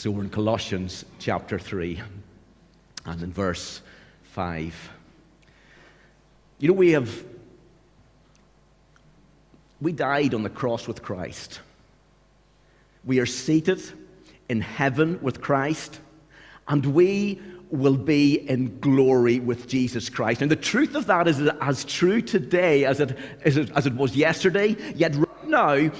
So 0.00 0.10
we're 0.10 0.22
in 0.22 0.30
Colossians 0.30 1.04
chapter 1.18 1.58
3 1.58 2.00
and 3.04 3.22
in 3.22 3.30
verse 3.30 3.82
5. 4.22 4.90
You 6.58 6.68
know, 6.68 6.72
we 6.72 6.92
have, 6.92 7.22
we 9.78 9.92
died 9.92 10.32
on 10.32 10.42
the 10.42 10.48
cross 10.48 10.88
with 10.88 11.02
Christ. 11.02 11.60
We 13.04 13.18
are 13.18 13.26
seated 13.26 13.82
in 14.48 14.62
heaven 14.62 15.18
with 15.20 15.42
Christ, 15.42 16.00
and 16.66 16.86
we 16.86 17.38
will 17.70 17.98
be 17.98 18.36
in 18.48 18.80
glory 18.80 19.38
with 19.38 19.68
Jesus 19.68 20.08
Christ. 20.08 20.40
And 20.40 20.50
the 20.50 20.56
truth 20.56 20.94
of 20.94 21.04
that 21.08 21.28
is 21.28 21.46
as 21.60 21.84
true 21.84 22.22
today 22.22 22.86
as 22.86 23.00
it, 23.00 23.18
as 23.44 23.58
it, 23.58 23.70
as 23.76 23.86
it 23.86 23.94
was 23.94 24.16
yesterday, 24.16 24.76
yet 24.94 25.14
right 25.14 25.46
now 25.46 25.90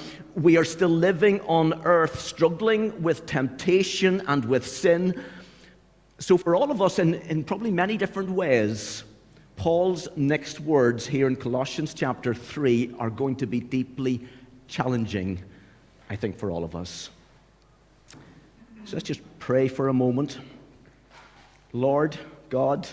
we 0.41 0.57
are 0.57 0.65
still 0.65 0.89
living 0.89 1.41
on 1.43 1.83
earth, 1.85 2.19
struggling 2.19 3.03
with 3.03 3.27
temptation 3.27 4.23
and 4.27 4.43
with 4.47 4.67
sin. 4.67 5.23
So, 6.19 6.39
for 6.39 6.57
all 6.57 6.71
of 6.71 6.81
us, 6.81 6.99
in, 6.99 7.15
in 7.15 7.45
probably 7.45 7.71
many 7.71 7.99
different 7.99 8.31
ways, 8.31 9.05
Paul's 9.57 10.09
next 10.17 10.59
words 10.61 11.07
here 11.07 11.27
in 11.27 11.37
Colossians 11.37 11.93
chapter 11.93 12.33
3 12.33 12.95
are 12.99 13.11
going 13.11 13.37
to 13.37 13.47
be 13.47 13.61
deeply 13.61 14.27
challenging, 14.67 15.43
I 16.09 16.17
think, 16.17 16.39
for 16.39 16.51
all 16.51 16.65
of 16.65 16.75
us. 16.75 17.11
So 18.87 18.97
let's 18.97 19.07
just 19.07 19.21
pray 19.39 19.69
for 19.69 19.89
a 19.89 19.93
moment. 19.93 20.39
Lord 21.75 22.19
God, 22.49 22.89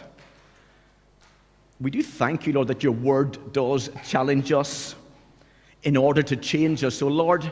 we 1.80 1.92
do 1.92 2.04
thank 2.04 2.46
you, 2.46 2.52
Lord, 2.52 2.68
that 2.68 2.84
your 2.84 2.92
word 2.92 3.54
does 3.54 3.90
challenge 4.06 4.52
us 4.52 4.96
in 5.84 5.98
order 5.98 6.24
to 6.24 6.36
change 6.36 6.84
us. 6.84 6.96
So, 6.96 7.08
Lord, 7.08 7.52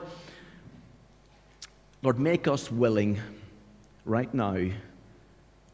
Lord, 2.01 2.19
make 2.19 2.47
us 2.47 2.71
willing 2.71 3.19
right 4.05 4.31
now 4.33 4.57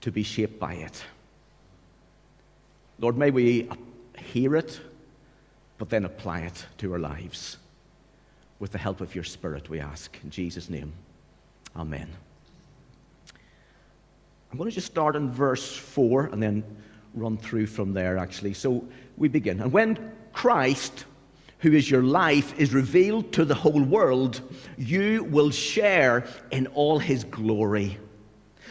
to 0.02 0.12
be 0.12 0.24
shaped 0.24 0.60
by 0.60 0.76
it. 0.76 1.04
Lord, 3.00 3.18
may 3.18 3.32
we 3.32 3.70
hear 4.18 4.56
it, 4.56 4.80
but 5.78 5.90
then 5.90 6.06
apply 6.06 6.42
it 6.42 6.66
to 6.78 6.94
our 6.94 7.00
lives. 7.00 7.58
With 8.60 8.72
the 8.72 8.78
help 8.78 9.02
of 9.02 9.16
your 9.16 9.24
Spirit, 9.24 9.70
we 9.70 9.80
ask. 9.80 10.16
In 10.24 10.30
Jesus' 10.30 10.70
name, 10.70 10.94
Amen. 11.76 12.10
I'm 14.52 14.58
going 14.58 14.70
to 14.70 14.76
just 14.76 14.88
start 14.88 15.16
in 15.16 15.32
verse 15.32 15.76
4 15.76 16.26
and 16.26 16.44
then 16.44 16.64
run 17.14 17.38
through 17.38 17.68
from 17.68 17.94
there, 17.94 18.18
actually. 18.18 18.54
So 18.54 18.86
we 19.18 19.30
begin. 19.30 19.62
And 19.62 19.72
when 19.72 20.12
Christ, 20.34 21.06
who 21.62 21.74
is 21.74 21.90
your 21.90 22.04
life, 22.04 22.60
is 22.60 22.74
revealed 22.74 23.32
to 23.34 23.46
the 23.46 23.56
whole 23.56 23.82
world, 23.82 24.42
you 24.78 25.24
will 25.26 25.52
share 25.52 26.26
in 26.50 26.68
all 26.68 27.00
his 27.00 27.24
glory. 27.24 27.98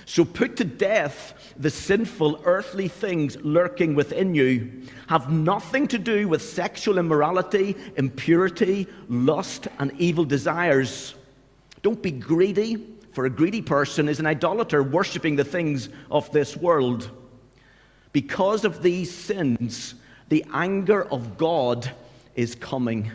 So 0.06 0.24
put 0.24 0.56
to 0.56 0.64
death 0.64 1.34
the 1.56 1.70
sinful 1.70 2.40
earthly 2.44 2.88
things 2.88 3.36
lurking 3.42 3.94
within 3.94 4.34
you. 4.34 4.82
Have 5.06 5.30
nothing 5.30 5.86
to 5.88 5.98
do 5.98 6.26
with 6.26 6.42
sexual 6.42 6.98
immorality, 6.98 7.76
impurity, 7.96 8.88
lust, 9.08 9.68
and 9.78 9.92
evil 9.98 10.24
desires. 10.24 11.14
Don't 11.82 12.02
be 12.02 12.10
greedy, 12.10 12.88
for 13.12 13.24
a 13.26 13.30
greedy 13.30 13.62
person 13.62 14.08
is 14.08 14.18
an 14.18 14.26
idolater 14.26 14.82
worshipping 14.82 15.36
the 15.36 15.44
things 15.44 15.90
of 16.10 16.30
this 16.32 16.56
world. 16.56 17.08
Because 18.12 18.64
of 18.64 18.82
these 18.82 19.14
sins, 19.14 19.94
the 20.28 20.44
anger 20.52 21.04
of 21.04 21.38
God 21.38 21.88
is 22.34 22.54
coming. 22.54 23.10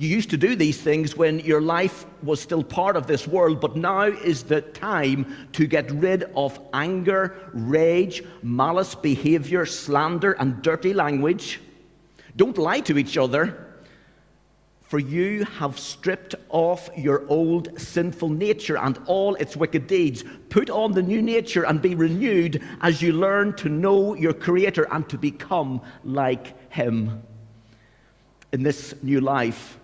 You 0.00 0.08
used 0.08 0.30
to 0.30 0.38
do 0.38 0.56
these 0.56 0.80
things 0.80 1.14
when 1.14 1.40
your 1.40 1.60
life 1.60 2.06
was 2.22 2.40
still 2.40 2.64
part 2.64 2.96
of 2.96 3.06
this 3.06 3.28
world, 3.28 3.60
but 3.60 3.76
now 3.76 4.04
is 4.04 4.42
the 4.42 4.62
time 4.62 5.48
to 5.52 5.66
get 5.66 5.90
rid 5.90 6.24
of 6.34 6.58
anger, 6.72 7.50
rage, 7.52 8.22
malice, 8.42 8.94
behavior, 8.94 9.66
slander, 9.66 10.32
and 10.32 10.62
dirty 10.62 10.94
language. 10.94 11.60
Don't 12.36 12.56
lie 12.56 12.80
to 12.80 12.96
each 12.96 13.18
other, 13.18 13.66
for 14.80 14.98
you 14.98 15.44
have 15.44 15.78
stripped 15.78 16.34
off 16.48 16.88
your 16.96 17.28
old 17.28 17.78
sinful 17.78 18.30
nature 18.30 18.78
and 18.78 18.98
all 19.04 19.34
its 19.34 19.54
wicked 19.54 19.86
deeds. 19.86 20.24
Put 20.48 20.70
on 20.70 20.92
the 20.92 21.02
new 21.02 21.20
nature 21.20 21.64
and 21.64 21.82
be 21.82 21.94
renewed 21.94 22.62
as 22.80 23.02
you 23.02 23.12
learn 23.12 23.54
to 23.56 23.68
know 23.68 24.14
your 24.14 24.32
Creator 24.32 24.88
and 24.90 25.06
to 25.10 25.18
become 25.18 25.82
like 26.04 26.72
Him. 26.72 27.22
In 28.52 28.62
this 28.62 28.94
new 29.02 29.20
life, 29.20 29.78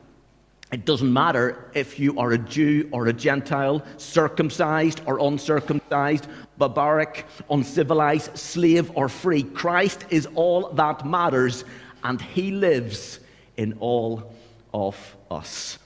it 0.72 0.84
doesn't 0.84 1.12
matter 1.12 1.70
if 1.74 1.98
you 2.00 2.18
are 2.18 2.32
a 2.32 2.38
Jew 2.38 2.88
or 2.90 3.06
a 3.06 3.12
Gentile, 3.12 3.84
circumcised 3.98 5.00
or 5.06 5.20
uncircumcised, 5.20 6.26
barbaric, 6.58 7.24
uncivilized, 7.48 8.36
slave 8.36 8.90
or 8.96 9.08
free. 9.08 9.44
Christ 9.44 10.06
is 10.10 10.26
all 10.34 10.70
that 10.72 11.06
matters, 11.06 11.64
and 12.02 12.20
He 12.20 12.50
lives 12.50 13.20
in 13.56 13.76
all 13.78 14.34
of 14.74 15.16
us. 15.30 15.78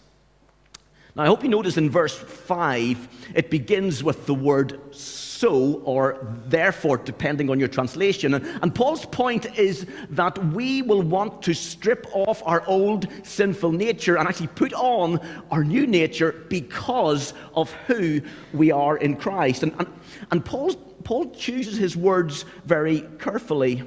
Now, 1.15 1.25
I 1.25 1.27
hope 1.27 1.43
you 1.43 1.51
notice 1.51 1.77
in 1.77 1.91
verse 1.91 2.17
5, 2.17 3.33
it 3.35 3.51
begins 3.51 4.03
with 4.03 4.25
the 4.25 4.35
word 4.35 4.95
so 5.41 5.81
or 5.85 6.19
therefore, 6.49 6.99
depending 6.99 7.49
on 7.49 7.59
your 7.59 7.69
translation. 7.69 8.35
And, 8.35 8.75
Paul's 8.75 9.07
point 9.07 9.59
is 9.59 9.87
that 10.11 10.39
we 10.53 10.83
will 10.83 11.03
want 11.03 11.43
to 11.43 11.55
strip 11.55 12.07
off 12.13 12.43
our 12.45 12.63
old 12.67 13.09
sinful 13.25 13.73
nature 13.73 14.17
and 14.19 14.29
actually 14.29 14.49
put 14.49 14.75
on 14.75 15.19
our 15.51 15.65
new 15.65 15.87
nature 15.87 16.45
because 16.51 17.33
of 17.55 17.73
who 17.87 18.21
we 18.53 18.71
are 18.71 18.99
in 18.99 19.17
Christ. 19.17 19.63
And, 19.63 19.73
and, 19.79 19.89
and 20.31 20.45
Paul, 20.45 20.75
Paul 21.05 21.31
chooses 21.31 21.79
his 21.79 21.97
words 21.97 22.45
very 22.67 23.01
carefully. 23.19 23.83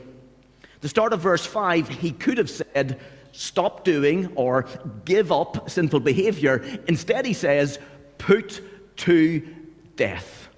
The 0.81 0.89
start 0.89 1.13
of 1.13 1.21
verse 1.21 1.45
5, 1.45 1.87
he 1.87 2.11
could 2.11 2.39
have 2.39 2.49
said, 2.49 2.99
stop 3.31 3.83
doing 3.83 4.31
or 4.35 4.65
give 5.05 5.31
up 5.31 5.69
sinful 5.69 5.99
behavior. 5.99 6.63
Instead, 6.87 7.25
he 7.25 7.33
says, 7.33 7.77
put 8.17 8.61
to 8.97 9.47
death. 9.95 10.49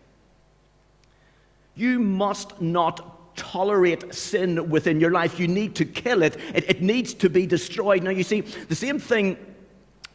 You 1.76 2.00
must 2.00 2.62
not 2.62 3.36
tolerate 3.36 4.14
sin 4.14 4.70
within 4.70 5.00
your 5.00 5.12
life. 5.12 5.40
You 5.40 5.48
need 5.48 5.76
to 5.76 5.86
kill 5.86 6.24
it. 6.24 6.38
it. 6.54 6.70
It 6.70 6.82
needs 6.82 7.14
to 7.16 7.30
be 7.30 7.46
destroyed. 7.46 8.04
Now, 8.04 8.12
you 8.12 8.24
see, 8.24 8.42
the 8.42 8.76
same 8.76 9.00
thing 9.00 9.38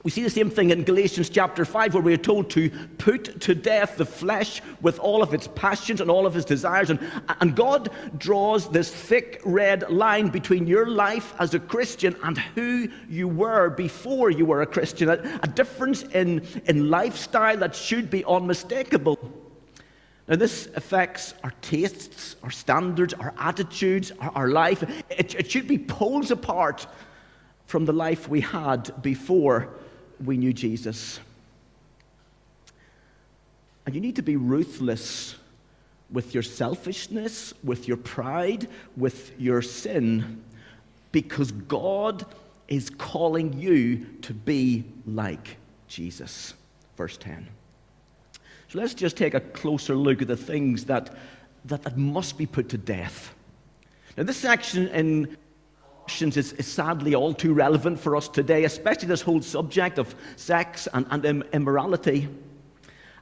we 0.02 0.10
see 0.10 0.22
the 0.22 0.30
same 0.30 0.48
thing 0.48 0.70
in 0.70 0.84
Galatians 0.84 1.28
chapter 1.28 1.66
5, 1.66 1.92
where 1.92 2.02
we 2.02 2.14
are 2.14 2.16
told 2.18 2.48
to 2.50 2.70
put 2.96 3.38
to 3.42 3.54
death 3.54 3.98
the 3.98 4.06
flesh 4.06 4.62
with 4.80 4.98
all 4.98 5.22
of 5.22 5.34
its 5.34 5.46
passions 5.48 6.00
and 6.00 6.10
all 6.10 6.24
of 6.24 6.36
its 6.36 6.46
desires. 6.46 6.88
And, 6.88 6.98
and 7.40 7.54
God 7.54 7.90
draws 8.16 8.70
this 8.70 8.90
thick 8.90 9.42
red 9.44 9.90
line 9.90 10.28
between 10.28 10.66
your 10.66 10.86
life 10.86 11.34
as 11.38 11.52
a 11.52 11.58
Christian 11.58 12.16
and 12.22 12.38
who 12.38 12.88
you 13.10 13.28
were 13.28 13.68
before 13.68 14.30
you 14.30 14.46
were 14.46 14.62
a 14.62 14.66
Christian. 14.66 15.10
A, 15.10 15.40
a 15.42 15.48
difference 15.48 16.02
in, 16.02 16.46
in 16.64 16.88
lifestyle 16.88 17.58
that 17.58 17.76
should 17.76 18.08
be 18.08 18.24
unmistakable. 18.24 19.18
Now, 20.30 20.36
this 20.36 20.68
affects 20.76 21.34
our 21.42 21.52
tastes, 21.60 22.36
our 22.44 22.52
standards, 22.52 23.14
our 23.14 23.34
attitudes, 23.36 24.12
our, 24.20 24.30
our 24.36 24.48
life. 24.48 24.84
It, 25.10 25.34
it 25.34 25.50
should 25.50 25.66
be 25.66 25.76
poles 25.76 26.30
apart 26.30 26.86
from 27.66 27.84
the 27.84 27.92
life 27.92 28.28
we 28.28 28.40
had 28.40 29.02
before 29.02 29.70
we 30.24 30.36
knew 30.36 30.52
Jesus. 30.52 31.18
And 33.84 33.94
you 33.96 34.00
need 34.00 34.14
to 34.16 34.22
be 34.22 34.36
ruthless 34.36 35.34
with 36.12 36.32
your 36.32 36.44
selfishness, 36.44 37.52
with 37.64 37.88
your 37.88 37.96
pride, 37.96 38.68
with 38.96 39.32
your 39.36 39.62
sin, 39.62 40.44
because 41.10 41.50
God 41.50 42.24
is 42.68 42.88
calling 42.88 43.52
you 43.58 44.06
to 44.22 44.32
be 44.32 44.84
like 45.06 45.56
Jesus. 45.88 46.54
Verse 46.96 47.16
10. 47.16 47.48
So 48.70 48.78
let's 48.78 48.94
just 48.94 49.16
take 49.16 49.34
a 49.34 49.40
closer 49.40 49.96
look 49.96 50.22
at 50.22 50.28
the 50.28 50.36
things 50.36 50.84
that, 50.84 51.12
that, 51.64 51.82
that 51.82 51.96
must 51.96 52.38
be 52.38 52.46
put 52.46 52.68
to 52.68 52.78
death. 52.78 53.34
Now, 54.16 54.22
this 54.22 54.36
section 54.36 54.86
in 54.88 55.36
Colossians 56.06 56.36
is, 56.36 56.52
is 56.52 56.68
sadly 56.68 57.16
all 57.16 57.34
too 57.34 57.52
relevant 57.52 57.98
for 57.98 58.14
us 58.14 58.28
today, 58.28 58.62
especially 58.62 59.08
this 59.08 59.22
whole 59.22 59.42
subject 59.42 59.98
of 59.98 60.14
sex 60.36 60.86
and, 60.94 61.04
and 61.10 61.42
immorality. 61.52 62.28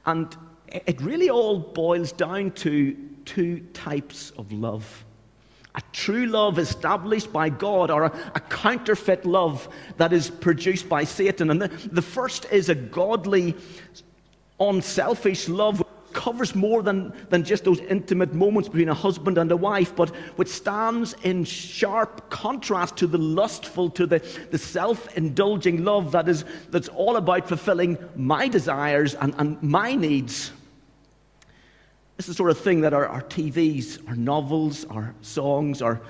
And 0.05 0.37
it 0.67 1.01
really 1.01 1.31
all 1.31 1.59
boils 1.59 2.13
down 2.13 2.51
to 2.53 2.95
two 3.25 3.61
types 3.73 4.33
of 4.37 4.53
love 4.53 5.07
a 5.75 5.83
true 5.93 6.27
love 6.27 6.59
established 6.59 7.33
by 7.33 7.49
God, 7.49 7.91
or 7.91 8.05
a, 8.05 8.33
a, 8.35 8.41
counterfeit 8.41 9.25
love 9.25 9.69
that 9.97 10.13
is 10.13 10.29
produced 10.29 10.89
by 10.89 11.05
Satan. 11.05 11.51
And 11.51 11.63
the, 11.63 11.69
the 11.93 12.03
first 12.03 12.47
is 12.51 12.69
a 12.69 12.75
godly 12.75 13.55
unselfish 14.61 15.49
love 15.49 15.83
covers 16.13 16.55
more 16.55 16.83
than, 16.83 17.13
than 17.29 17.45
just 17.45 17.65
those 17.65 17.81
intimate 17.81 18.33
moments 18.35 18.69
between 18.69 18.89
a 18.89 18.95
husband 18.95 19.39
and 19.39 19.53
a 19.53 19.57
wife, 19.57 19.95
but 19.95 20.09
which 20.37 20.49
stands 20.49 21.15
in 21.23 21.45
sharp 21.45 22.29
contrast 22.31 22.97
to 22.97 23.07
the 23.07 23.19
lustful, 23.19 23.91
to 23.91 24.07
the, 24.07 24.19
the 24.51 24.59
self 24.59 25.17
indulging 25.17 25.85
love 25.85 26.13
that 26.13 26.29
is, 26.29 26.45
that's 26.71 26.89
all 26.89 27.17
about 27.17 27.47
fulfilling 27.47 27.99
my 28.17 28.49
desires 28.49 29.15
and, 29.15 29.35
and 29.39 29.63
my 29.63 29.95
needs. 29.95 30.53
It's 32.19 32.27
the 32.27 32.35
sort 32.35 32.51
of 32.51 32.59
thing 32.59 32.81
that 32.81 32.93
our, 32.93 33.07
our 33.07 33.23
TVs, 33.23 34.07
our 34.09 34.17
novels, 34.17 34.85
our 34.87 35.15
songs, 35.23 35.81
our, 35.81 36.01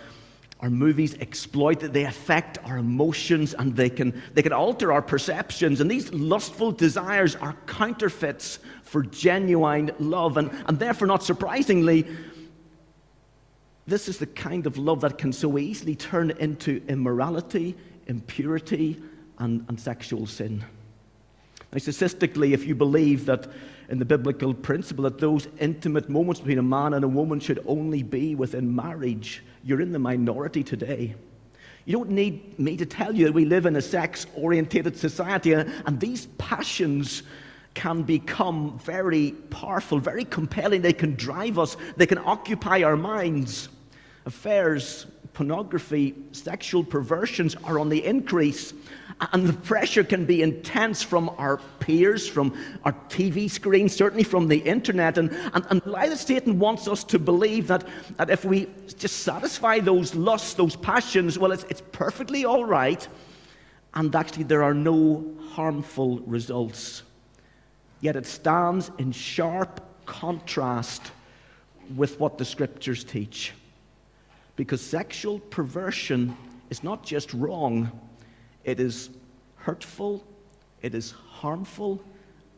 our 0.60 0.70
movies 0.70 1.14
exploit, 1.20 1.80
that 1.80 1.92
they 1.92 2.04
affect 2.04 2.58
our 2.64 2.78
emotions 2.78 3.54
and 3.54 3.76
they 3.76 3.88
can, 3.88 4.20
they 4.34 4.42
can 4.42 4.52
alter 4.52 4.92
our 4.92 5.02
perceptions. 5.02 5.80
And 5.80 5.90
these 5.90 6.12
lustful 6.12 6.72
desires 6.72 7.36
are 7.36 7.54
counterfeits 7.66 8.58
for 8.82 9.02
genuine 9.02 9.92
love. 10.00 10.36
And, 10.36 10.50
and 10.66 10.78
therefore, 10.78 11.06
not 11.06 11.22
surprisingly, 11.22 12.06
this 13.86 14.08
is 14.08 14.18
the 14.18 14.26
kind 14.26 14.66
of 14.66 14.76
love 14.76 15.00
that 15.02 15.16
can 15.16 15.32
so 15.32 15.58
easily 15.58 15.94
turn 15.94 16.32
into 16.32 16.82
immorality, 16.88 17.76
impurity, 18.06 19.00
and, 19.38 19.64
and 19.68 19.80
sexual 19.80 20.26
sin. 20.26 20.64
Now, 21.72 21.78
statistically, 21.78 22.52
if 22.52 22.66
you 22.66 22.74
believe 22.74 23.26
that 23.26 23.46
in 23.88 23.98
the 23.98 24.04
biblical 24.04 24.52
principle 24.52 25.04
that 25.04 25.18
those 25.18 25.48
intimate 25.60 26.08
moments 26.08 26.40
between 26.40 26.58
a 26.58 26.62
man 26.62 26.94
and 26.94 27.04
a 27.04 27.08
woman 27.08 27.40
should 27.40 27.62
only 27.66 28.02
be 28.02 28.34
within 28.34 28.74
marriage, 28.74 29.42
you're 29.64 29.80
in 29.80 29.92
the 29.92 29.98
minority 29.98 30.62
today. 30.62 31.14
You 31.86 31.96
don't 31.96 32.10
need 32.10 32.58
me 32.58 32.76
to 32.76 32.84
tell 32.84 33.14
you 33.14 33.24
that 33.24 33.32
we 33.32 33.46
live 33.46 33.64
in 33.64 33.76
a 33.76 33.82
sex 33.82 34.26
orientated 34.36 34.96
society, 34.96 35.54
and 35.54 35.98
these 35.98 36.26
passions 36.36 37.22
can 37.72 38.02
become 38.02 38.78
very 38.80 39.30
powerful, 39.50 39.98
very 39.98 40.24
compelling. 40.24 40.82
They 40.82 40.92
can 40.92 41.14
drive 41.14 41.58
us, 41.58 41.76
they 41.96 42.06
can 42.06 42.18
occupy 42.18 42.82
our 42.82 42.96
minds. 42.96 43.70
Affairs, 44.26 45.06
pornography, 45.32 46.14
sexual 46.32 46.84
perversions 46.84 47.54
are 47.64 47.78
on 47.78 47.88
the 47.88 48.04
increase. 48.04 48.74
And 49.20 49.48
the 49.48 49.52
pressure 49.52 50.04
can 50.04 50.24
be 50.24 50.42
intense 50.42 51.02
from 51.02 51.28
our 51.38 51.56
peers, 51.80 52.28
from 52.28 52.56
our 52.84 52.92
TV 53.08 53.50
screens, 53.50 53.94
certainly 53.94 54.22
from 54.22 54.46
the 54.46 54.58
internet. 54.58 55.18
And, 55.18 55.32
and, 55.54 55.66
and 55.70 55.82
why 55.84 56.08
Satan 56.14 56.60
wants 56.60 56.86
us 56.86 57.02
to 57.04 57.18
believe 57.18 57.66
that, 57.66 57.84
that 58.16 58.30
if 58.30 58.44
we 58.44 58.68
just 58.96 59.20
satisfy 59.20 59.80
those 59.80 60.14
lusts, 60.14 60.54
those 60.54 60.76
passions, 60.76 61.36
well, 61.36 61.50
it's, 61.50 61.64
it's 61.64 61.82
perfectly 61.90 62.44
all 62.44 62.64
right. 62.64 63.06
And 63.94 64.14
actually, 64.14 64.44
there 64.44 64.62
are 64.62 64.74
no 64.74 65.28
harmful 65.50 66.20
results. 66.20 67.02
Yet 68.00 68.14
it 68.14 68.26
stands 68.26 68.92
in 68.98 69.10
sharp 69.10 69.80
contrast 70.06 71.10
with 71.96 72.20
what 72.20 72.38
the 72.38 72.44
scriptures 72.44 73.02
teach. 73.02 73.52
Because 74.54 74.80
sexual 74.80 75.40
perversion 75.40 76.36
is 76.70 76.84
not 76.84 77.04
just 77.04 77.34
wrong, 77.34 77.90
it 78.64 78.80
is 78.80 79.10
hurtful, 79.56 80.24
it 80.82 80.94
is 80.94 81.10
harmful, 81.10 82.02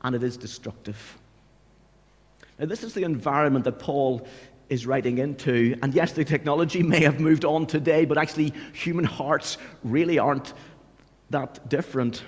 and 0.02 0.14
it 0.14 0.22
is 0.22 0.36
destructive. 0.36 1.18
Now, 2.58 2.66
this 2.66 2.82
is 2.82 2.92
the 2.94 3.04
environment 3.04 3.64
that 3.64 3.78
Paul 3.78 4.26
is 4.68 4.86
writing 4.86 5.18
into. 5.18 5.76
And 5.82 5.92
yes, 5.94 6.12
the 6.12 6.24
technology 6.24 6.82
may 6.94 7.02
have 7.02 7.20
moved 7.20 7.44
on 7.44 7.66
today, 7.66 8.04
but 8.04 8.18
actually, 8.18 8.52
human 8.72 9.04
hearts 9.04 9.58
really 9.82 10.18
aren't 10.18 10.54
that 11.30 11.68
different. 11.68 12.22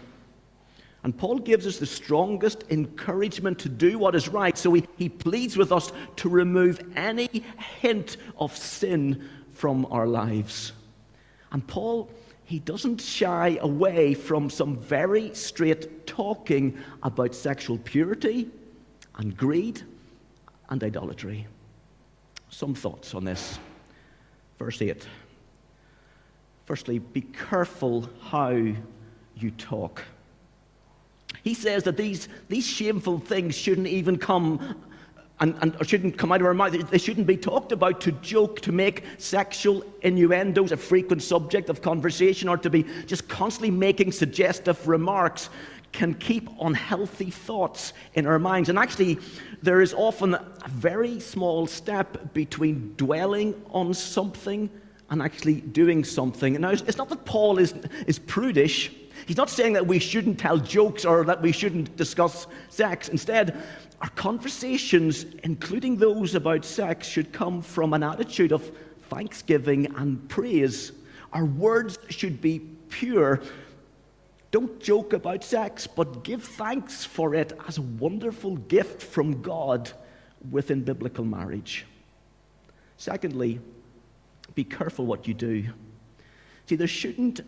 And 1.05 1.17
Paul 1.17 1.39
gives 1.39 1.67
us 1.67 1.79
the 1.79 1.87
strongest 1.87 2.65
encouragement 2.71 3.59
to 3.61 3.69
do 3.69 3.99
what 3.99 4.15
is 4.15 4.29
right. 4.29 4.57
So 4.57 4.73
he, 4.73 4.87
he 4.97 5.09
pleads 5.09 5.57
with 5.57 5.73
us 5.73 5.93
to 6.17 6.29
remove 6.29 6.81
any 6.95 7.29
hint 7.81 8.19
of 8.39 8.57
sin 8.57 9.29
from 9.53 9.87
our 9.91 10.07
lives. 10.07 10.73
And 11.51 11.67
Paul 11.67 12.09
he 12.53 12.59
doesn't 12.59 13.01
shy 13.01 13.57
away 13.63 14.13
from 14.13 14.51
some 14.51 14.77
very 14.77 15.35
straight 15.35 16.07
talking 16.07 16.77
about 17.03 17.35
sexual 17.35 17.79
purity 17.79 18.47
and 19.17 19.35
greed 19.35 19.81
and 20.69 20.85
idolatry. 20.85 21.47
Some 22.51 22.75
thoughts 22.75 23.15
on 23.15 23.25
this. 23.25 23.59
Verse 24.59 24.83
8. 24.83 25.09
Firstly, 26.67 26.99
be 26.99 27.23
careful 27.23 28.07
how 28.21 28.51
you 28.51 29.51
talk. 29.57 30.03
He 31.43 31.55
says 31.55 31.85
that 31.85 31.97
these, 31.97 32.29
these 32.51 32.67
shameful 32.67 33.19
things 33.19 33.55
shouldn't 33.55 33.87
even 33.89 34.19
come 34.19 34.77
and, 35.43 35.59
and 35.61 35.89
shouldn't 35.89 36.17
come 36.17 36.31
out 36.31 36.41
of 36.41 36.47
our 36.47 36.55
mouth. 36.55 36.73
They 36.73 36.99
shouldn't 36.99 37.27
be 37.27 37.37
talked 37.37 37.73
about 37.73 38.01
to 38.03 38.13
joke, 38.13 38.61
to 38.61 38.71
make 38.71 39.03
sexual 39.19 39.85
innuendos 40.03 40.71
a 40.71 40.77
frequent 40.77 41.21
subject 41.23 41.69
of 41.69 41.83
conversation, 41.83 42.49
or 42.49 42.57
to 42.59 42.71
be 42.71 42.85
just 43.07 43.29
constantly 43.29 43.73
making 43.73 44.13
suggestive 44.13 44.87
remarks 44.87 45.51
can 45.91 46.15
keep 46.15 46.49
unhealthy 46.61 47.31
thoughts 47.31 47.93
in 48.15 48.27
our 48.27 48.39
minds. 48.39 48.69
And 48.69 48.79
actually, 48.79 49.19
there 49.63 49.83
is 49.83 49.93
often 49.93 50.35
a 50.35 50.69
very 50.69 51.19
small 51.19 51.67
step 51.67 52.33
between 52.33 52.95
dwelling 52.97 53.61
on 53.71 53.93
something 53.93 54.71
and 55.11 55.21
actually 55.21 55.61
doing 55.61 56.05
something. 56.05 56.55
Now, 56.55 56.71
it's 56.71 56.97
not 56.97 57.09
that 57.11 57.25
Paul 57.27 57.59
is, 57.59 57.75
is 58.07 58.19
prudish. 58.19 58.93
He's 59.27 59.37
not 59.37 59.51
saying 59.51 59.75
that 59.75 59.87
we 59.87 59.99
shouldn't 59.99 60.39
tell 60.39 60.57
jokes 60.57 61.05
or 61.05 61.25
that 61.25 61.43
we 61.43 61.53
shouldn't 61.53 61.97
discuss 61.97 62.47
sex. 62.71 63.09
Instead, 63.09 63.63
our 64.03 64.11
conversations, 64.11 65.27
including 65.45 65.97
those 65.97 66.35
about 66.35 66.65
sex, 66.65 67.07
should 67.07 67.33
come 67.33 67.63
from 67.63 67.95
an 67.95 68.03
attitude 68.03 68.51
of 68.51 68.69
thanksgiving 69.09 69.95
and 69.97 70.29
praise. 70.29 70.91
Our 71.33 71.45
words 71.45 71.99
should 72.09 72.41
be 72.41 72.59
pure. 72.91 73.41
Don't 74.51 74.81
joke 74.81 75.13
about 75.13 75.45
sex, 75.45 75.87
but 75.87 76.25
give 76.25 76.43
thanks 76.43 77.05
for 77.05 77.37
it 77.37 77.57
as 77.69 77.79
a 77.79 77.83
wonderful 77.83 78.57
gift 78.57 79.01
from 79.01 79.41
God 79.41 79.93
within 80.51 80.83
biblical 80.83 81.25
marriage. 81.25 81.87
Secondly, 82.97 83.61
be 84.57 84.65
careful 84.65 85.07
what 85.07 85.29
you 85.29 85.35
do. 85.35 85.65
See, 86.67 86.75
there 86.75 86.89
shouldn't 86.89 87.41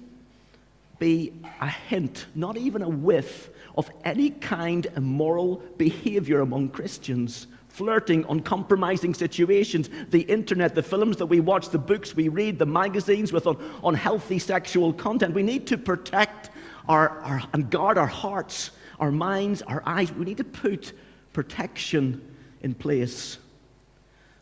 be 1.01 1.33
a 1.61 1.69
hint, 1.69 2.27
not 2.37 2.57
even 2.57 2.83
a 2.83 2.89
whiff, 2.89 3.51
of 3.77 3.91
any 4.05 4.31
kind 4.31 4.87
of 4.87 4.97
immoral 4.99 5.57
behavior 5.77 6.41
among 6.41 6.69
Christians. 6.69 7.47
Flirting, 7.69 8.25
uncompromising 8.29 9.15
situations, 9.15 9.91
the 10.11 10.21
internet, 10.21 10.77
the 10.77 10.83
films 10.83 11.17
that 11.17 11.27
we 11.27 11.41
watch, 11.41 11.71
the 11.71 11.79
books 11.79 12.15
we 12.15 12.29
read, 12.29 12.57
the 12.57 12.67
magazines 12.67 13.33
with 13.33 13.49
un- 13.49 13.57
unhealthy 13.83 14.39
sexual 14.39 14.93
content. 14.93 15.35
We 15.35 15.43
need 15.43 15.67
to 15.67 15.77
protect 15.77 16.51
our, 16.89 17.19
our, 17.21 17.43
and 17.53 17.69
guard 17.71 17.99
our 17.99 18.07
hearts, 18.07 18.71
our 19.01 19.11
minds, 19.11 19.61
our 19.63 19.83
eyes. 19.87 20.13
We 20.13 20.25
need 20.25 20.37
to 20.37 20.45
put 20.45 20.93
protection 21.33 22.23
in 22.63 22.75
place 22.75 23.39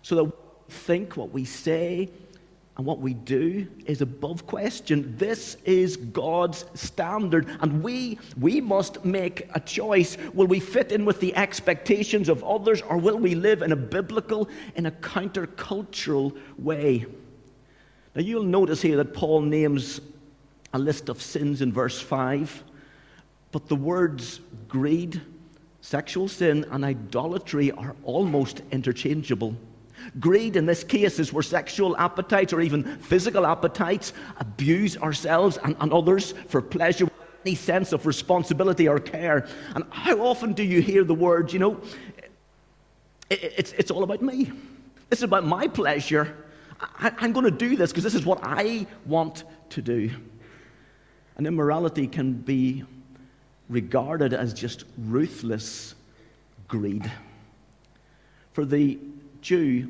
so 0.02 0.14
that 0.16 0.24
we 0.24 0.32
think, 0.68 1.16
what 1.16 1.32
we 1.32 1.46
say, 1.46 2.10
and 2.76 2.86
what 2.86 3.00
we 3.00 3.12
do 3.12 3.66
is 3.84 4.00
above 4.00 4.46
question. 4.46 5.14
This 5.18 5.58
is 5.66 5.96
God's 5.98 6.64
standard, 6.72 7.46
and 7.60 7.82
we, 7.82 8.18
we 8.40 8.62
must 8.62 9.04
make 9.04 9.46
a 9.54 9.60
choice. 9.60 10.16
Will 10.32 10.46
we 10.46 10.58
fit 10.58 10.90
in 10.90 11.04
with 11.04 11.20
the 11.20 11.36
expectations 11.36 12.30
of 12.30 12.42
others, 12.42 12.80
or 12.80 12.96
will 12.96 13.18
we 13.18 13.34
live 13.34 13.60
in 13.60 13.72
a 13.72 13.76
biblical, 13.76 14.48
in 14.74 14.86
a 14.86 14.90
countercultural 14.90 16.34
way? 16.58 17.04
Now, 18.14 18.22
you'll 18.22 18.42
notice 18.42 18.80
here 18.80 18.96
that 18.96 19.12
Paul 19.12 19.42
names 19.42 20.00
a 20.72 20.78
list 20.78 21.10
of 21.10 21.20
sins 21.20 21.60
in 21.60 21.72
verse 21.72 22.00
5, 22.00 22.64
but 23.50 23.68
the 23.68 23.76
words 23.76 24.40
greed, 24.68 25.20
sexual 25.82 26.26
sin, 26.26 26.64
and 26.70 26.86
idolatry 26.86 27.70
are 27.72 27.94
almost 28.02 28.62
interchangeable. 28.70 29.54
Greed 30.20 30.56
in 30.56 30.66
this 30.66 30.84
case 30.84 31.18
is 31.18 31.32
where 31.32 31.42
sexual 31.42 31.96
appetites 31.96 32.52
or 32.52 32.60
even 32.60 32.96
physical 32.98 33.46
appetites 33.46 34.12
abuse 34.38 34.96
ourselves 34.96 35.58
and, 35.64 35.76
and 35.80 35.92
others 35.92 36.34
for 36.48 36.60
pleasure 36.60 37.08
any 37.44 37.54
sense 37.54 37.92
of 37.92 38.06
responsibility 38.06 38.88
or 38.88 38.98
care. 38.98 39.46
And 39.74 39.84
how 39.90 40.20
often 40.20 40.52
do 40.52 40.62
you 40.62 40.80
hear 40.80 41.04
the 41.04 41.14
words, 41.14 41.52
you 41.52 41.58
know, 41.58 41.80
it, 43.30 43.54
it's, 43.56 43.72
it's 43.72 43.90
all 43.90 44.04
about 44.04 44.22
me. 44.22 44.52
This 45.08 45.20
is 45.20 45.24
about 45.24 45.44
my 45.44 45.66
pleasure. 45.66 46.36
I, 46.80 47.12
I'm 47.18 47.32
going 47.32 47.44
to 47.44 47.50
do 47.50 47.76
this 47.76 47.90
because 47.90 48.04
this 48.04 48.14
is 48.14 48.24
what 48.24 48.40
I 48.42 48.86
want 49.06 49.44
to 49.70 49.82
do. 49.82 50.10
And 51.36 51.46
immorality 51.46 52.06
can 52.06 52.34
be 52.34 52.84
regarded 53.68 54.34
as 54.34 54.52
just 54.52 54.84
ruthless 54.98 55.94
greed. 56.68 57.10
For 58.52 58.64
the 58.64 58.98
Jew, 59.42 59.88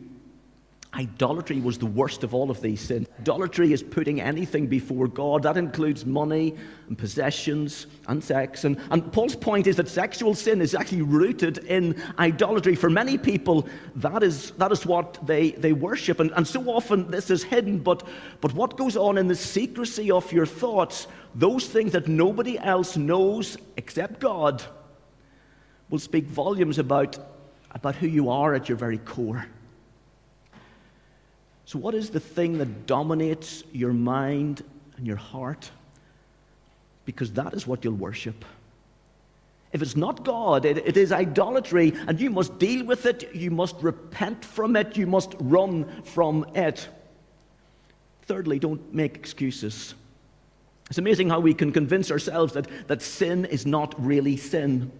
idolatry 0.94 1.60
was 1.60 1.78
the 1.78 1.86
worst 1.86 2.22
of 2.24 2.34
all 2.34 2.50
of 2.50 2.60
these 2.60 2.80
sins. 2.80 3.06
Idolatry 3.20 3.72
is 3.72 3.82
putting 3.82 4.20
anything 4.20 4.66
before 4.66 5.08
God. 5.08 5.42
That 5.42 5.56
includes 5.56 6.04
money 6.04 6.54
and 6.88 6.98
possessions 6.98 7.86
and 8.08 8.22
sex. 8.22 8.64
And, 8.64 8.78
and 8.90 9.10
Paul's 9.12 9.36
point 9.36 9.66
is 9.66 9.76
that 9.76 9.88
sexual 9.88 10.34
sin 10.34 10.60
is 10.60 10.74
actually 10.74 11.02
rooted 11.02 11.58
in 11.58 12.02
idolatry. 12.18 12.74
For 12.74 12.90
many 12.90 13.16
people, 13.16 13.68
that 13.96 14.22
is, 14.22 14.50
that 14.52 14.72
is 14.72 14.84
what 14.84 15.24
they, 15.26 15.52
they 15.52 15.72
worship. 15.72 16.20
And, 16.20 16.30
and 16.32 16.46
so 16.46 16.68
often 16.68 17.10
this 17.10 17.30
is 17.30 17.42
hidden, 17.42 17.78
but, 17.78 18.06
but 18.40 18.52
what 18.52 18.76
goes 18.76 18.96
on 18.96 19.16
in 19.16 19.28
the 19.28 19.36
secrecy 19.36 20.10
of 20.10 20.30
your 20.32 20.46
thoughts, 20.46 21.06
those 21.34 21.66
things 21.66 21.92
that 21.92 22.08
nobody 22.08 22.58
else 22.58 22.96
knows 22.96 23.56
except 23.76 24.20
God, 24.20 24.62
will 25.88 25.98
speak 25.98 26.24
volumes 26.24 26.78
about 26.78 27.18
about 27.72 27.96
who 27.96 28.06
you 28.06 28.30
are 28.30 28.54
at 28.54 28.68
your 28.68 28.78
very 28.78 28.98
core. 28.98 29.46
So, 31.64 31.78
what 31.78 31.94
is 31.94 32.10
the 32.10 32.20
thing 32.20 32.58
that 32.58 32.86
dominates 32.86 33.64
your 33.72 33.92
mind 33.92 34.62
and 34.96 35.06
your 35.06 35.16
heart? 35.16 35.70
Because 37.04 37.32
that 37.32 37.54
is 37.54 37.66
what 37.66 37.84
you'll 37.84 37.94
worship. 37.94 38.44
If 39.72 39.80
it's 39.80 39.96
not 39.96 40.22
God, 40.22 40.66
it, 40.66 40.78
it 40.78 40.96
is 40.98 41.12
idolatry, 41.12 41.94
and 42.06 42.20
you 42.20 42.28
must 42.28 42.58
deal 42.58 42.84
with 42.84 43.06
it. 43.06 43.34
You 43.34 43.50
must 43.50 43.76
repent 43.80 44.44
from 44.44 44.76
it. 44.76 44.96
You 44.96 45.06
must 45.06 45.34
run 45.40 46.02
from 46.02 46.44
it. 46.54 46.88
Thirdly, 48.26 48.58
don't 48.58 48.92
make 48.92 49.16
excuses. 49.16 49.94
It's 50.90 50.98
amazing 50.98 51.30
how 51.30 51.40
we 51.40 51.54
can 51.54 51.72
convince 51.72 52.10
ourselves 52.10 52.52
that, 52.52 52.66
that 52.86 53.00
sin 53.00 53.46
is 53.46 53.64
not 53.64 53.94
really 54.04 54.36
sin. 54.36 54.92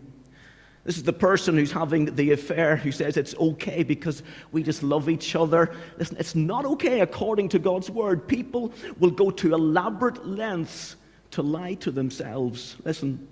This 0.85 0.97
is 0.97 1.05
the 1.05 1.13
person 1.13 1.57
who's 1.57 1.71
having 1.71 2.15
the 2.17 2.33
affair 2.33 2.77
who 2.77 2.91
says 2.91 3.17
it's 3.17 3.37
okay 3.37 3.85
because 3.85 4.23
we 4.51 4.65
just 4.65 4.83
love 4.83 5.09
each 5.09 5.37
other. 5.37 5.73
Listen, 5.97 6.17
it's 6.19 6.35
not 6.35 6.65
okay 6.65 7.01
according 7.01 7.51
to 7.51 7.61
God's 7.61 7.89
word. 7.89 8.27
People 8.27 8.73
will 8.99 9.11
go 9.11 9.31
to 9.31 9.55
elaborate 9.55 10.27
lengths 10.27 10.97
to 11.31 11.43
lie 11.43 11.75
to 11.75 11.93
themselves. 11.93 12.77
Listen, 12.85 13.29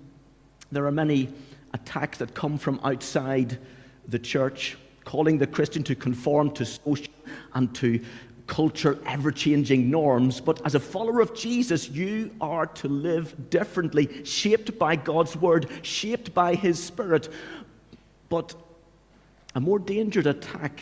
there 0.71 0.85
are 0.85 0.91
many 0.91 1.29
attacks 1.73 2.17
that 2.19 2.33
come 2.33 2.57
from 2.57 2.79
outside 2.83 3.59
the 4.07 4.19
church, 4.19 4.77
calling 5.03 5.37
the 5.37 5.47
Christian 5.47 5.83
to 5.83 5.95
conform 5.95 6.51
to 6.51 6.65
social 6.65 7.13
and 7.53 7.73
to 7.75 7.99
culture, 8.51 8.99
ever 9.05 9.31
changing 9.31 9.89
norms. 9.89 10.41
But 10.41 10.63
as 10.65 10.75
a 10.75 10.79
follower 10.79 11.21
of 11.21 11.33
Jesus, 11.33 11.89
you 11.89 12.35
are 12.41 12.65
to 12.65 12.89
live 12.89 13.49
differently, 13.49 14.25
shaped 14.25 14.77
by 14.77 14.97
God's 14.97 15.37
word, 15.37 15.69
shaped 15.83 16.33
by 16.33 16.55
his 16.55 16.83
spirit. 16.83 17.29
But 18.27 18.53
a 19.55 19.61
more 19.61 19.79
dangerous 19.79 20.25
attack 20.25 20.81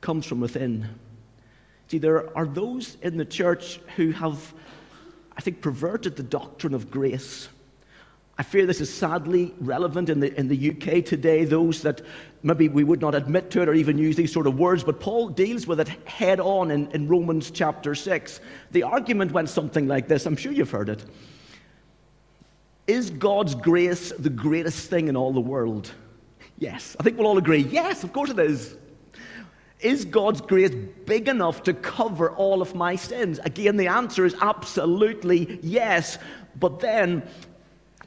comes 0.00 0.26
from 0.26 0.40
within. 0.40 0.88
See, 1.86 1.98
there 1.98 2.36
are 2.36 2.46
those 2.46 2.96
in 3.02 3.16
the 3.16 3.24
church 3.24 3.78
who 3.94 4.10
have, 4.10 4.52
I 5.36 5.40
think, 5.40 5.60
perverted 5.62 6.16
the 6.16 6.24
doctrine 6.24 6.74
of 6.74 6.90
grace. 6.90 7.48
I 8.36 8.42
fear 8.42 8.66
this 8.66 8.80
is 8.80 8.92
sadly 8.92 9.54
relevant 9.60 10.08
in 10.08 10.18
the, 10.18 10.36
in 10.36 10.48
the 10.48 10.70
UK 10.70 11.04
today, 11.04 11.44
those 11.44 11.82
that 11.82 12.02
maybe 12.42 12.68
we 12.68 12.84
would 12.84 13.00
not 13.00 13.14
admit 13.14 13.50
to 13.50 13.62
it 13.62 13.68
or 13.68 13.74
even 13.74 13.98
use 13.98 14.16
these 14.16 14.32
sort 14.32 14.46
of 14.46 14.58
words, 14.58 14.84
but 14.84 15.00
Paul 15.00 15.28
deals 15.28 15.66
with 15.66 15.80
it 15.80 15.88
head 16.06 16.40
on 16.40 16.70
in, 16.70 16.90
in 16.92 17.08
Romans 17.08 17.50
chapter 17.50 17.94
6. 17.94 18.40
The 18.70 18.82
argument 18.82 19.32
went 19.32 19.48
something 19.48 19.88
like 19.88 20.08
this 20.08 20.26
I'm 20.26 20.36
sure 20.36 20.52
you've 20.52 20.70
heard 20.70 20.88
it. 20.88 21.04
Is 22.86 23.10
God's 23.10 23.54
grace 23.54 24.12
the 24.18 24.30
greatest 24.30 24.88
thing 24.88 25.08
in 25.08 25.16
all 25.16 25.32
the 25.32 25.40
world? 25.40 25.92
Yes. 26.58 26.96
I 26.98 27.02
think 27.02 27.18
we'll 27.18 27.26
all 27.26 27.38
agree. 27.38 27.60
Yes, 27.70 28.02
of 28.02 28.12
course 28.12 28.30
it 28.30 28.38
is. 28.38 28.76
Is 29.80 30.04
God's 30.04 30.40
grace 30.40 30.74
big 31.06 31.28
enough 31.28 31.62
to 31.64 31.74
cover 31.74 32.30
all 32.32 32.62
of 32.62 32.74
my 32.74 32.96
sins? 32.96 33.38
Again, 33.44 33.76
the 33.76 33.86
answer 33.86 34.24
is 34.24 34.34
absolutely 34.40 35.60
yes. 35.62 36.18
But 36.58 36.80
then 36.80 37.22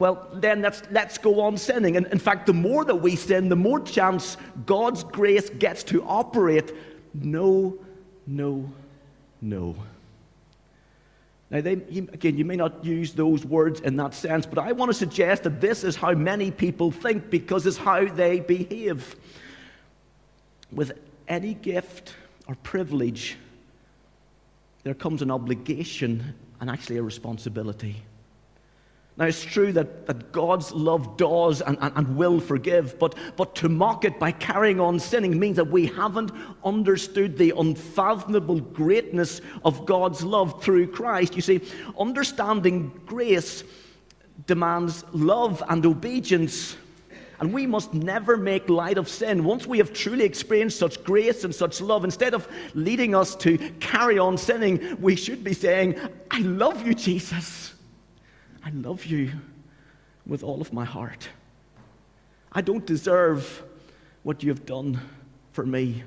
well, 0.02 0.28
then 0.34 0.64
let's, 0.64 0.82
let's 0.90 1.20
go 1.20 1.42
on 1.42 1.58
sinning. 1.58 1.96
And 1.96 2.08
in 2.08 2.18
fact, 2.18 2.48
the 2.48 2.54
more 2.54 2.84
that 2.86 2.96
we 2.96 3.16
sin, 3.16 3.50
the 3.50 3.56
more 3.56 3.80
chance 3.80 4.36
God's 4.66 5.04
grace 5.04 5.52
gets 5.52 5.84
to 5.84 6.04
operate. 6.06 6.74
No, 7.14 7.78
no, 8.26 8.68
no. 9.44 9.76
Now, 11.52 11.62
they, 11.62 11.74
again, 11.74 12.36
you 12.36 12.46
may 12.46 12.56
not 12.56 12.84
use 12.84 13.14
those 13.14 13.46
words 13.46 13.82
in 13.82 13.96
that 13.98 14.16
sense, 14.16 14.48
but 14.48 14.58
I 14.58 14.72
want 14.72 14.90
to 14.90 14.98
suggest 14.98 15.44
that 15.44 15.62
this 15.62 15.84
is 15.84 15.96
how 15.96 16.14
many 16.14 16.50
people 16.50 16.90
think 16.90 17.30
because 17.30 17.68
it's 17.68 17.78
how 17.78 18.04
they 18.06 18.40
behave. 18.40 19.16
With 20.72 20.94
any 21.28 21.54
gift 21.54 22.16
or 22.48 22.56
privilege, 22.64 23.38
there 24.82 24.96
comes 24.96 25.22
an 25.22 25.30
obligation 25.30 26.34
and 26.60 26.72
actually 26.72 26.98
a 26.98 27.04
responsibility. 27.04 28.02
Now, 29.22 29.28
it's 29.28 29.44
true 29.44 29.72
that, 29.74 30.08
that 30.08 30.32
God's 30.32 30.72
love 30.72 31.16
does 31.16 31.62
and, 31.62 31.78
and, 31.80 31.96
and, 31.96 32.18
will 32.18 32.40
forgive, 32.40 32.98
but, 32.98 33.14
but 33.38 33.54
to 33.58 33.70
mock 33.70 34.04
it 34.04 34.18
by 34.18 34.32
carrying 34.32 34.80
on 34.80 35.00
sinning 35.00 35.40
means 35.40 35.58
that 35.58 35.68
we 35.68 35.86
haven't 35.86 36.32
understood 36.66 37.38
the 37.38 37.54
unfathomable 37.56 38.60
greatness 38.60 39.42
of 39.64 39.86
God's 39.86 40.24
love 40.24 40.64
through 40.64 40.88
Christ. 40.88 41.36
You 41.36 41.44
see, 41.44 41.62
understanding 42.00 43.00
grace 43.06 43.64
demands 44.48 45.06
love 45.12 45.62
and 45.70 45.86
obedience. 45.86 46.76
And 47.40 47.54
we 47.54 47.68
must 47.68 47.94
never 47.94 48.38
make 48.38 48.70
light 48.70 48.98
of 48.98 49.08
sin. 49.08 49.44
Once 49.44 49.68
we 49.68 49.78
have 49.78 49.94
truly 49.94 50.26
experienced 50.26 50.80
such 50.80 51.04
grace 51.04 51.44
and 51.44 51.54
such 51.54 51.80
love, 51.80 52.06
instead 52.06 52.34
of 52.34 52.48
leading 52.74 53.14
us 53.14 53.36
to 53.36 53.60
carry 53.80 54.18
on 54.18 54.36
sinning, 54.36 55.00
we 55.00 55.16
should 55.16 55.44
be 55.44 55.54
saying, 55.54 56.00
I 56.32 56.40
love 56.40 56.88
you, 56.88 56.96
Jesus. 56.96 57.76
I 58.64 58.70
love 58.72 59.06
you 59.06 59.32
with 60.26 60.44
all 60.44 60.62
of 60.62 60.72
my 60.72 60.86
heart. 60.86 61.28
I 62.52 62.62
don't 62.62 62.86
deserve 62.86 63.64
what 64.24 64.44
you 64.44 64.50
have 64.50 64.66
done 64.66 65.00
for 65.52 65.66
me. 65.66 66.04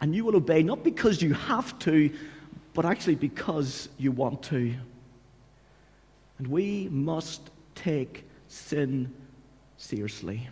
And 0.00 0.14
you 0.14 0.24
will 0.24 0.36
obey 0.36 0.62
not 0.62 0.84
because 0.84 1.22
you 1.22 1.32
have 1.34 1.78
to, 1.80 2.10
but 2.74 2.84
actually 2.84 3.16
because 3.16 3.88
you 3.98 4.12
want 4.12 4.42
to. 4.44 4.74
And 6.38 6.46
we 6.46 6.88
must 6.90 7.50
take 7.74 8.24
sin 8.48 9.12
seriously. 9.76 10.48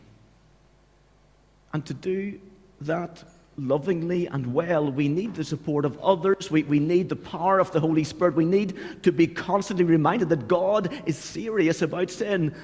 And 1.73 1.85
to 1.87 1.95
do 1.95 2.41
that 2.81 3.23
lovingly 3.59 4.27
and 4.27 4.53
well, 4.53 4.91
we 4.91 5.09
need 5.09 5.35
the 5.35 5.45
support 5.45 5.85
of 5.85 5.99
others. 6.01 6.51
We, 6.51 6.63
we 6.65 6.79
need 6.79 7.09
the 7.09 7.17
power 7.17 7.59
of 7.59 7.71
the 7.73 7.81
Holy 7.81 8.05
Spirit. 8.05 8.35
We 8.35 8.45
need 8.45 9.03
to 9.03 9.13
be 9.13 9.27
constantly 9.27 9.85
reminded 9.85 10.29
that 10.29 10.49
God 10.49 10.93
is 11.07 11.17
serious 11.17 11.83
about 11.83 12.11
sin. 12.11 12.55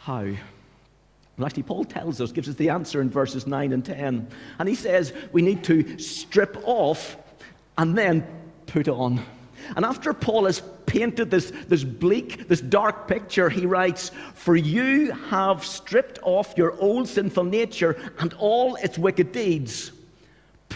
How? 0.00 0.22
Well, 0.22 1.46
actually, 1.46 1.62
Paul 1.62 1.84
tells 1.84 2.20
us, 2.20 2.32
gives 2.32 2.48
us 2.48 2.56
the 2.56 2.68
answer 2.68 3.00
in 3.00 3.08
verses 3.08 3.46
9 3.46 3.72
and 3.72 3.84
10. 3.84 4.28
And 4.58 4.68
he 4.68 4.74
says 4.74 5.12
we 5.32 5.40
need 5.40 5.64
to 5.64 5.98
strip 5.98 6.58
off 6.64 7.16
and 7.78 7.96
then 7.96 8.26
put 8.66 8.88
on. 8.88 9.24
And 9.76 9.84
after 9.84 10.12
Paul 10.12 10.46
has 10.46 10.62
painted 10.86 11.30
this, 11.30 11.52
this 11.68 11.84
bleak, 11.84 12.48
this 12.48 12.60
dark 12.60 13.06
picture, 13.06 13.48
he 13.48 13.66
writes, 13.66 14.10
For 14.34 14.56
you 14.56 15.12
have 15.12 15.64
stripped 15.64 16.18
off 16.22 16.54
your 16.56 16.78
old 16.80 17.08
sinful 17.08 17.44
nature 17.44 17.96
and 18.18 18.34
all 18.34 18.76
its 18.76 18.98
wicked 18.98 19.32
deeds 19.32 19.92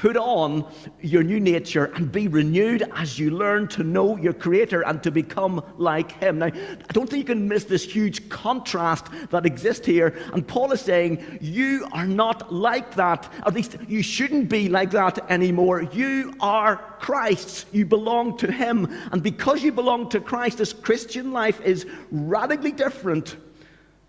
Put 0.05 0.19
on 0.19 0.71
your 1.01 1.23
new 1.23 1.41
nature 1.41 1.87
and 1.95 2.13
be 2.13 2.29
renewed 2.29 2.83
as 2.95 3.19
you 3.19 3.31
learn 3.31 3.69
to 3.69 3.83
know 3.83 4.19
your 4.19 4.35
Creator 4.35 4.83
and 4.83 5.03
to 5.03 5.11
become 5.11 5.65
like 5.79 6.13
Him. 6.23 6.41
Now, 6.41 6.49
I 6.49 6.93
don't 6.93 7.09
think 7.09 7.21
you 7.27 7.35
can 7.35 7.49
miss 7.49 7.65
this 7.65 7.85
huge 7.85 8.29
contrast 8.29 9.07
that 9.31 9.47
exists 9.47 9.87
here. 9.87 10.15
And 10.35 10.47
Paul 10.47 10.73
is 10.73 10.83
saying, 10.83 11.39
You 11.41 11.89
are 11.93 12.07
not 12.07 12.53
like 12.53 12.95
that. 12.97 13.33
At 13.47 13.55
least 13.55 13.79
you 13.89 14.03
shouldn't 14.03 14.51
be 14.51 14.69
like 14.69 14.91
that 14.91 15.31
anymore. 15.31 15.81
You 15.81 16.35
are 16.39 16.77
Christ's. 17.01 17.65
You 17.73 17.87
belong 17.87 18.37
to 18.37 18.53
Him. 18.53 18.87
And 19.11 19.23
because 19.23 19.63
you 19.63 19.73
belong 19.73 20.11
to 20.11 20.21
Christ, 20.21 20.59
this 20.59 20.75
Christian 20.75 21.33
life 21.33 21.63
is 21.63 21.87
radically 22.11 22.73
different 22.73 23.39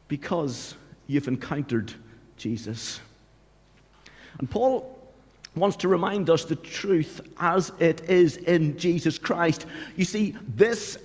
because 0.09 0.75
you've 1.07 1.29
encountered 1.29 1.93
Jesus. 2.35 2.99
And 4.39 4.51
Paul 4.51 4.94
wants 5.55 5.77
to 5.77 5.87
remind 5.87 6.29
us 6.29 6.45
the 6.45 6.55
truth 6.55 7.21
as 7.39 7.71
it 7.79 8.09
is 8.09 8.37
in 8.37 8.77
Jesus 8.77 9.17
Christ. 9.17 9.65
You 9.95 10.05
see, 10.05 10.35
this 10.55 10.97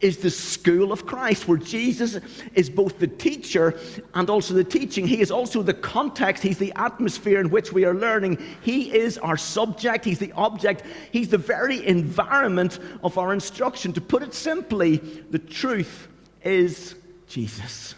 is 0.00 0.18
the 0.18 0.30
school 0.30 0.92
of 0.92 1.06
Christ, 1.06 1.48
where 1.48 1.58
Jesus 1.58 2.18
is 2.54 2.68
both 2.68 2.98
the 2.98 3.06
teacher 3.06 3.78
and 4.14 4.28
also 4.28 4.52
the 4.52 4.64
teaching. 4.64 5.06
He 5.06 5.20
is 5.20 5.30
also 5.30 5.62
the 5.62 5.74
context, 5.74 6.42
He's 6.42 6.58
the 6.58 6.72
atmosphere 6.76 7.40
in 7.40 7.50
which 7.50 7.72
we 7.72 7.84
are 7.84 7.94
learning. 7.94 8.38
He 8.60 8.94
is 8.94 9.16
our 9.18 9.36
subject, 9.36 10.04
He's 10.04 10.18
the 10.18 10.32
object, 10.32 10.84
He's 11.12 11.30
the 11.30 11.38
very 11.38 11.86
environment 11.86 12.78
of 13.02 13.16
our 13.16 13.32
instruction. 13.32 13.92
To 13.94 14.00
put 14.00 14.22
it 14.22 14.34
simply, 14.34 14.98
the 15.30 15.38
truth 15.38 16.08
is 16.44 16.94
Jesus. 17.26 17.94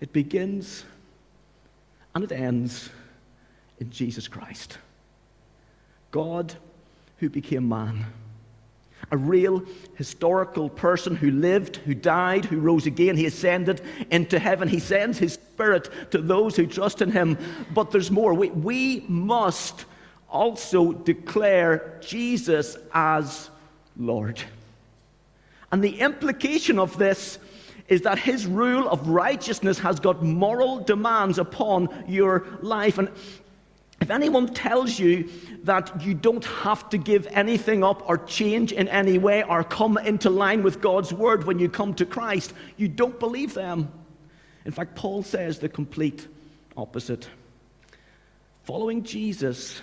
It 0.00 0.12
begins 0.12 0.84
and 2.14 2.22
it 2.24 2.32
ends 2.32 2.90
in 3.80 3.90
Jesus 3.90 4.28
Christ. 4.28 4.78
God 6.10 6.54
who 7.18 7.28
became 7.28 7.68
man. 7.68 8.06
A 9.10 9.16
real 9.16 9.62
historical 9.94 10.68
person 10.68 11.14
who 11.14 11.30
lived, 11.30 11.76
who 11.76 11.94
died, 11.94 12.44
who 12.44 12.58
rose 12.58 12.86
again. 12.86 13.16
He 13.16 13.26
ascended 13.26 13.80
into 14.10 14.38
heaven. 14.38 14.68
He 14.68 14.80
sends 14.80 15.18
his 15.18 15.34
spirit 15.34 15.88
to 16.10 16.18
those 16.18 16.56
who 16.56 16.66
trust 16.66 17.00
in 17.00 17.10
him. 17.10 17.38
But 17.72 17.90
there's 17.90 18.10
more. 18.10 18.34
We, 18.34 18.50
we 18.50 19.04
must 19.08 19.84
also 20.28 20.92
declare 20.92 21.98
Jesus 22.00 22.76
as 22.92 23.50
Lord. 23.96 24.40
And 25.70 25.82
the 25.82 26.00
implication 26.00 26.78
of 26.78 26.96
this 26.98 27.38
is 27.88 28.02
that 28.02 28.18
his 28.18 28.46
rule 28.46 28.88
of 28.88 29.08
righteousness 29.08 29.78
has 29.78 29.98
got 29.98 30.22
moral 30.22 30.80
demands 30.80 31.38
upon 31.38 32.04
your 32.06 32.46
life. 32.60 32.98
And 32.98 33.08
if 34.00 34.10
anyone 34.10 34.54
tells 34.54 34.98
you 34.98 35.28
that 35.64 36.02
you 36.02 36.14
don't 36.14 36.44
have 36.44 36.88
to 36.90 36.98
give 36.98 37.26
anything 37.30 37.82
up 37.82 38.08
or 38.08 38.18
change 38.18 38.72
in 38.72 38.88
any 38.88 39.18
way 39.18 39.42
or 39.42 39.64
come 39.64 39.98
into 39.98 40.30
line 40.30 40.62
with 40.62 40.80
God's 40.80 41.12
word 41.12 41.44
when 41.44 41.58
you 41.58 41.68
come 41.68 41.94
to 41.94 42.06
Christ, 42.06 42.54
you 42.76 42.88
don't 42.88 43.18
believe 43.18 43.54
them. 43.54 43.92
In 44.64 44.72
fact, 44.72 44.94
Paul 44.94 45.22
says 45.22 45.58
the 45.58 45.68
complete 45.68 46.28
opposite. 46.76 47.28
Following 48.62 49.02
Jesus 49.02 49.80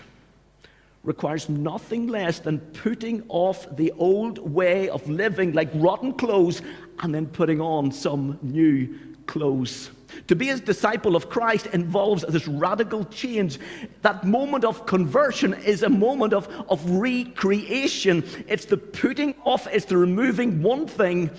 requires 1.04 1.50
nothing 1.50 2.08
less 2.08 2.40
than 2.40 2.60
putting 2.60 3.24
off 3.30 3.68
the 3.76 3.92
old 3.98 4.40
way 4.40 4.90
of 4.90 5.08
living 5.10 5.54
like 5.54 5.70
rotten 5.76 6.14
clothes 6.14 6.62
and 7.00 7.14
then 7.14 7.28
putting 7.28 7.62
on 7.62 7.92
some 7.92 8.40
new 8.42 8.98
clothes. 9.28 9.92
To 10.28 10.36
be 10.36 10.50
a 10.50 10.58
disciple 10.58 11.16
of 11.16 11.30
Christ 11.30 11.68
involves 11.68 12.24
this 12.24 12.48
radical 12.48 13.06
change. 13.06 13.60
That 14.02 14.24
moment 14.24 14.64
of 14.64 14.86
conversion 14.86 15.54
is 15.54 15.84
a 15.84 15.90
moment 15.90 16.34
of, 16.34 16.48
of 16.70 16.90
recreation. 16.90 18.24
It's 18.48 18.66
the 18.66 18.78
putting 18.78 19.36
off, 19.44 19.68
it's 19.72 19.86
the 19.86 19.98
removing 19.98 20.62
one 20.62 20.88
thing 20.88 21.30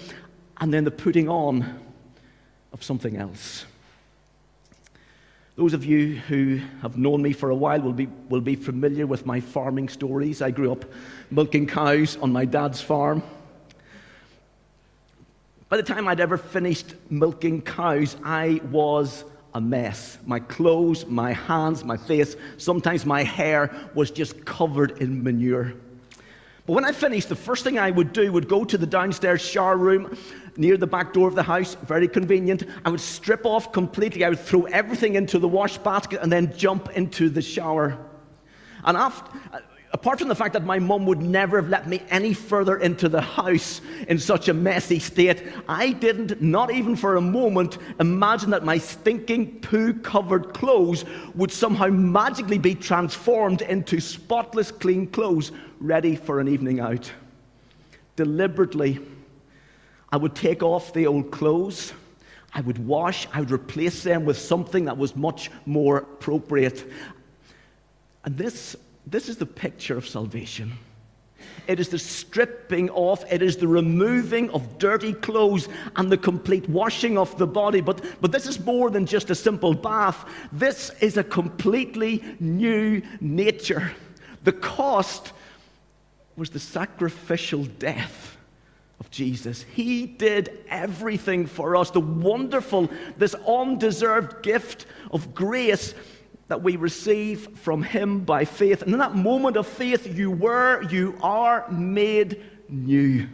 and 0.58 0.73
then 0.73 0.85
the 0.85 0.90
putting 0.90 1.28
on 1.28 1.80
of 2.73 2.82
something 2.82 3.16
else. 3.16 3.64
Those 5.56 5.73
of 5.73 5.87
you 5.87 6.16
who 6.16 6.61
have 6.82 6.99
known 6.99 7.23
me 7.23 7.32
for 7.32 7.49
a 7.49 7.54
while 7.54 7.80
will 7.80 7.94
be, 7.94 8.08
will 8.28 8.42
be 8.42 8.56
familiar 8.56 9.06
with 9.06 9.25
my 9.25 9.40
farming 9.40 9.88
stories. 9.88 10.42
I 10.42 10.50
grew 10.50 10.70
up 10.70 10.85
milking 11.30 11.66
cows 11.66 12.18
on 12.18 12.30
my 12.30 12.44
dad's 12.44 12.82
farm. 12.82 13.23
By 15.68 15.76
the 15.76 15.82
time 15.82 16.06
I'd 16.06 16.20
ever 16.20 16.38
finished 16.38 16.94
milking 17.11 17.61
cows, 17.61 18.16
I 18.23 18.61
was 18.70 19.25
a 19.52 19.61
mess. 19.61 20.18
My 20.25 20.38
clothes, 20.38 21.06
my 21.06 21.32
hands, 21.32 21.82
my 21.82 21.96
face, 21.96 22.37
sometimes 22.56 23.04
my 23.04 23.25
hair 23.25 23.75
was 23.92 24.12
just 24.12 24.44
covered 24.44 25.02
in 25.02 25.25
manure. 25.25 25.73
But 26.66 26.75
when 26.75 26.85
I 26.85 26.92
finished, 26.92 27.28
the 27.28 27.37
first 27.37 27.64
thing 27.64 27.80
I 27.80 27.90
would 27.90 28.12
do 28.12 28.30
would 28.32 28.49
go 28.49 28.64
to 28.64 28.78
the 28.78 28.87
downstairs 28.87 29.40
shower 29.40 29.76
room 29.76 30.16
near 30.56 30.76
the 30.76 30.87
back 30.87 31.12
door 31.12 31.26
of 31.26 31.35
the 31.35 31.42
house, 31.42 31.75
very 31.87 32.06
convenient. 32.06 32.62
I 32.85 32.90
would 32.90 33.00
strip 33.00 33.44
off 33.44 33.73
completely. 33.73 34.25
I 34.25 34.28
would 34.28 34.38
throw 34.38 34.64
everything 34.64 35.16
into 35.16 35.40
the 35.40 35.49
wash 35.49 35.78
basket 35.78 36.20
and 36.23 36.30
then 36.30 36.56
jump 36.56 36.90
into 36.90 37.28
the 37.28 37.42
shower. 37.42 37.99
And 38.85 38.96
after, 38.96 39.37
apart 39.97 40.19
from 40.19 40.29
the 40.29 40.35
fact 40.35 40.53
that 40.53 40.67
my 40.67 40.79
mum 40.79 41.07
would 41.07 41.23
never 41.23 41.57
have 41.57 41.71
let 41.71 41.88
me 41.88 42.03
any 42.11 42.35
further 42.35 42.76
into 42.76 43.09
the 43.09 43.19
house 43.19 43.81
in 44.09 44.19
such 44.19 44.49
a 44.49 44.53
messy 44.53 44.99
state, 44.99 45.43
I 45.71 45.93
didn't, 45.93 46.43
not 46.43 46.71
even 46.71 46.95
for 46.97 47.17
a 47.17 47.21
moment, 47.23 47.79
imagine 47.99 48.50
that 48.50 48.62
my 48.62 48.76
stinking 48.76 49.61
poo 49.61 49.95
covered 49.95 50.53
clothes 50.53 51.07
would 51.35 51.50
somehow 51.50 51.87
magically 51.87 52.59
be 52.59 52.75
transformed 52.75 53.62
into 53.62 53.99
spotless 53.99 54.71
clean 54.71 55.07
clothes 55.07 55.50
ready 55.81 56.15
for 56.15 56.41
an 56.41 56.49
evening 56.49 56.79
out. 56.79 57.11
Deliberately, 58.17 59.00
I 60.12 60.19
would 60.19 60.35
take 60.35 60.62
off 60.62 60.93
the 60.93 61.07
old 61.07 61.31
clothes. 61.31 61.95
I 62.53 62.61
would 62.61 62.87
wash, 62.87 63.26
I 63.33 63.41
would 63.41 63.50
replace 63.50 64.03
them 64.03 64.26
with 64.26 64.37
something 64.37 64.85
that 64.85 64.99
was 64.99 65.17
much 65.17 65.50
more 65.65 65.97
appropriate. 65.97 66.85
And 68.26 68.37
this, 68.37 68.76
this 69.06 69.28
is 69.28 69.36
the 69.36 69.46
picture 69.46 69.96
of 69.96 70.06
salvation. 70.06 70.72
It 71.66 71.80
is 71.80 71.88
the 71.88 71.98
stripping 71.98 72.90
off, 72.90 73.25
it 73.30 73.42
is 73.42 73.56
the 73.56 73.68
removing 73.68 74.50
of 74.50 74.78
dirty 74.78 75.12
clothes 75.12 75.68
and 75.96 76.10
the 76.10 76.16
complete 76.16 76.68
washing 76.68 77.18
of 77.18 77.36
the 77.38 77.46
body. 77.46 77.80
But, 77.80 78.04
but 78.20 78.32
this 78.32 78.46
is 78.46 78.60
more 78.64 78.90
than 78.90 79.06
just 79.06 79.30
a 79.30 79.34
simple 79.34 79.75
bath, 79.75 80.25
this 80.52 80.90
is 81.00 81.16
a 81.16 81.25
completely 81.25 82.22
new 82.40 83.02
nature. 83.20 83.92
The 84.44 84.52
cost 84.52 85.32
was 86.36 86.50
the 86.50 86.60
sacrificial 86.60 87.64
death 87.64 88.36
of 89.00 89.10
Jesus. 89.10 89.62
He 89.62 90.06
did 90.06 90.64
everything 90.69 91.47
for 91.47 91.76
us. 91.76 91.90
The 91.90 92.00
wonderful, 92.00 92.88
this 93.19 93.34
undeserved 93.34 94.42
gift 94.42 94.86
of 95.10 95.34
grace 95.34 95.95
that 96.49 96.63
we 96.63 96.76
receive 96.76 97.49
from 97.59 97.82
Him 97.82 98.21
by 98.21 98.45
faith. 98.45 98.82
And 98.82 98.93
in 98.93 98.99
that 98.99 99.15
moment 99.15 99.56
of 99.56 99.67
faith, 99.67 100.17
you 100.17 100.30
were, 100.30 100.82
you 100.91 101.19
are 101.23 101.69
made 101.71 102.43
new, 102.69 103.26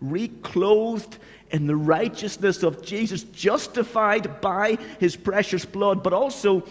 reclothed 0.00 1.18
in 1.50 1.66
the 1.66 1.76
righteousness 1.76 2.62
of 2.62 2.82
Jesus, 2.82 3.24
justified 3.24 4.40
by 4.40 4.78
His 5.00 5.16
precious 5.16 5.64
blood, 5.64 6.02
but 6.02 6.12
also 6.12 6.64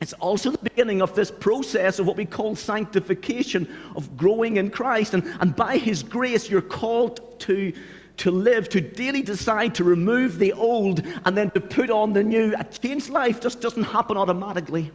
it's 0.00 0.12
also 0.14 0.50
the 0.50 0.58
beginning 0.58 1.00
of 1.00 1.14
this 1.14 1.30
process 1.30 1.98
of 1.98 2.06
what 2.06 2.16
we 2.16 2.26
call 2.26 2.54
sanctification, 2.54 3.66
of 3.94 4.14
growing 4.16 4.58
in 4.58 4.70
Christ. 4.70 5.14
And, 5.14 5.24
and 5.40 5.56
by 5.56 5.78
His 5.78 6.02
grace, 6.02 6.50
you're 6.50 6.60
called 6.60 7.40
to, 7.40 7.72
to 8.18 8.30
live, 8.30 8.68
to 8.70 8.80
daily 8.80 9.22
decide 9.22 9.74
to 9.76 9.84
remove 9.84 10.38
the 10.38 10.52
old 10.52 11.02
and 11.24 11.36
then 11.36 11.50
to 11.50 11.60
put 11.60 11.90
on 11.90 12.12
the 12.12 12.22
new. 12.22 12.54
A 12.58 12.64
changed 12.64 13.10
life 13.10 13.40
just 13.40 13.60
doesn't 13.60 13.84
happen 13.84 14.16
automatically. 14.16 14.90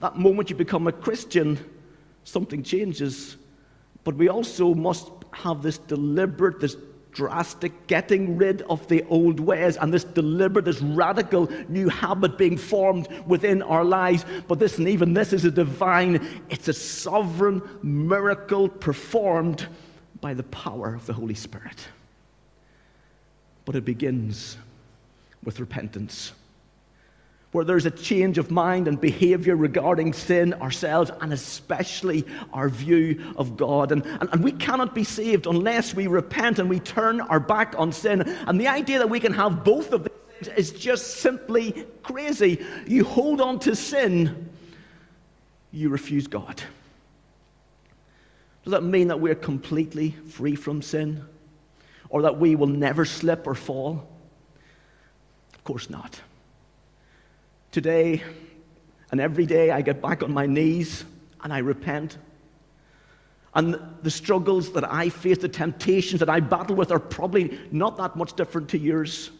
That 0.00 0.16
moment 0.16 0.50
you 0.50 0.56
become 0.56 0.86
a 0.86 0.92
Christian, 0.92 1.58
something 2.24 2.62
changes. 2.62 3.36
But 4.04 4.16
we 4.16 4.28
also 4.28 4.74
must 4.74 5.10
have 5.32 5.62
this 5.62 5.78
deliberate, 5.78 6.60
this 6.60 6.76
drastic 7.12 7.86
getting 7.86 8.36
rid 8.36 8.62
of 8.62 8.86
the 8.88 9.04
old 9.06 9.40
ways 9.40 9.76
and 9.76 9.92
this 9.92 10.04
deliberate, 10.04 10.64
this 10.64 10.80
radical 10.80 11.50
new 11.68 11.88
habit 11.88 12.38
being 12.38 12.56
formed 12.56 13.08
within 13.26 13.62
our 13.62 13.84
lives. 13.84 14.24
But 14.48 14.58
this, 14.58 14.78
and 14.78 14.88
even 14.88 15.12
this 15.12 15.32
is 15.32 15.44
a 15.44 15.50
divine, 15.50 16.26
it's 16.50 16.68
a 16.68 16.72
sovereign 16.72 17.62
miracle 17.82 18.68
performed 18.68 19.66
by 20.20 20.34
the 20.34 20.42
power 20.44 20.94
of 20.94 21.06
the 21.06 21.12
Holy 21.12 21.34
Spirit. 21.34 21.88
But 23.64 23.76
it 23.76 23.84
begins 23.84 24.56
with 25.44 25.60
repentance 25.60 26.32
where 27.52 27.64
there's 27.64 27.86
a 27.86 27.90
change 27.90 28.38
of 28.38 28.50
mind 28.50 28.86
and 28.86 29.00
behavior 29.00 29.56
regarding 29.56 30.12
sin, 30.12 30.54
ourselves, 30.54 31.10
and 31.20 31.32
especially 31.32 32.24
our 32.52 32.68
view 32.68 33.34
of 33.36 33.56
God. 33.56 33.90
And, 33.90 34.04
and, 34.06 34.28
and, 34.32 34.44
we 34.44 34.52
cannot 34.52 34.94
be 34.94 35.02
saved 35.02 35.46
unless 35.46 35.92
we 35.92 36.06
repent 36.06 36.60
and 36.60 36.70
we 36.70 36.78
turn 36.78 37.20
our 37.20 37.40
back 37.40 37.74
on 37.76 37.90
sin. 37.90 38.22
And 38.46 38.60
the 38.60 38.68
idea 38.68 38.98
that 38.98 39.10
we 39.10 39.18
can 39.18 39.32
have 39.32 39.64
both 39.64 39.92
of 39.92 40.04
these 40.04 40.12
things 40.44 40.56
is 40.56 40.70
just 40.70 41.16
simply 41.16 41.86
crazy. 42.04 42.64
You 42.86 43.04
hold 43.04 43.40
on 43.40 43.58
to 43.60 43.74
sin, 43.74 44.48
you 45.72 45.88
refuse 45.88 46.28
God. 46.28 46.62
Does 48.64 48.72
that 48.72 48.82
mean 48.82 49.08
that 49.08 49.20
we're 49.20 49.34
completely 49.34 50.10
free 50.28 50.54
from 50.54 50.82
sin? 50.82 51.24
Or 52.08 52.22
that 52.22 52.38
we 52.38 52.56
will 52.56 52.66
never 52.66 53.04
slip 53.04 53.46
or 53.46 53.54
fall? 53.54 54.08
Of 55.54 55.64
course 55.64 55.88
not. 55.88 56.20
Today 57.70 58.22
and 59.10 59.20
every 59.20 59.46
day 59.46 59.70
I 59.70 59.80
get 59.80 60.02
back 60.02 60.22
on 60.22 60.32
my 60.32 60.46
knees 60.46 61.04
and 61.42 61.52
I 61.52 61.58
repent. 61.58 62.18
And 63.54 63.80
the 64.02 64.10
struggles 64.10 64.72
that 64.72 64.90
I 64.90 65.08
face, 65.08 65.38
the 65.38 65.48
temptations 65.48 66.20
that 66.20 66.28
I 66.28 66.40
battle 66.40 66.76
with, 66.76 66.90
are 66.92 67.00
probably 67.00 67.58
not 67.72 67.96
that 67.96 68.14
much 68.16 68.34
different 68.34 68.68
to 68.70 68.78
yours. 68.78 69.30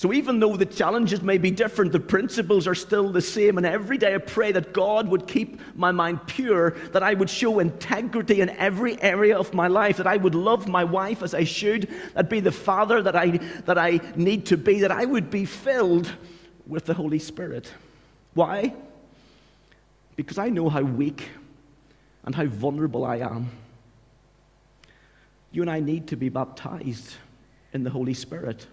So, 0.00 0.14
even 0.14 0.40
though 0.40 0.56
the 0.56 0.64
challenges 0.64 1.20
may 1.20 1.36
be 1.36 1.50
different, 1.50 1.92
the 1.92 2.00
principles 2.00 2.66
are 2.66 2.74
still 2.74 3.12
the 3.12 3.20
same. 3.20 3.58
And 3.58 3.66
every 3.66 3.98
day 3.98 4.14
I 4.14 4.16
pray 4.16 4.50
that 4.50 4.72
God 4.72 5.06
would 5.06 5.26
keep 5.26 5.60
my 5.76 5.92
mind 5.92 6.26
pure, 6.26 6.70
that 6.92 7.02
I 7.02 7.12
would 7.12 7.28
show 7.28 7.58
integrity 7.58 8.40
in 8.40 8.48
every 8.48 8.98
area 9.02 9.36
of 9.36 9.52
my 9.52 9.66
life, 9.66 9.98
that 9.98 10.06
I 10.06 10.16
would 10.16 10.34
love 10.34 10.66
my 10.66 10.84
wife 10.84 11.22
as 11.22 11.34
I 11.34 11.44
should, 11.44 11.86
that 12.14 12.30
be 12.30 12.40
the 12.40 12.50
father 12.50 13.02
that 13.02 13.14
I, 13.14 13.36
that 13.66 13.76
I 13.76 14.00
need 14.16 14.46
to 14.46 14.56
be, 14.56 14.80
that 14.80 14.90
I 14.90 15.04
would 15.04 15.30
be 15.30 15.44
filled 15.44 16.10
with 16.66 16.86
the 16.86 16.94
Holy 16.94 17.18
Spirit. 17.18 17.70
Why? 18.32 18.72
Because 20.16 20.38
I 20.38 20.48
know 20.48 20.70
how 20.70 20.80
weak 20.80 21.28
and 22.24 22.34
how 22.34 22.46
vulnerable 22.46 23.04
I 23.04 23.16
am. 23.16 23.50
You 25.52 25.60
and 25.60 25.70
I 25.70 25.80
need 25.80 26.06
to 26.08 26.16
be 26.16 26.30
baptized 26.30 27.16
in 27.74 27.84
the 27.84 27.90
Holy 27.90 28.14
Spirit. 28.14 28.66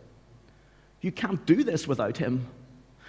You 1.07 1.13
can't 1.13 1.45
do 1.45 1.63
this 1.63 1.87
without 1.87 2.17
Him. 2.17 2.45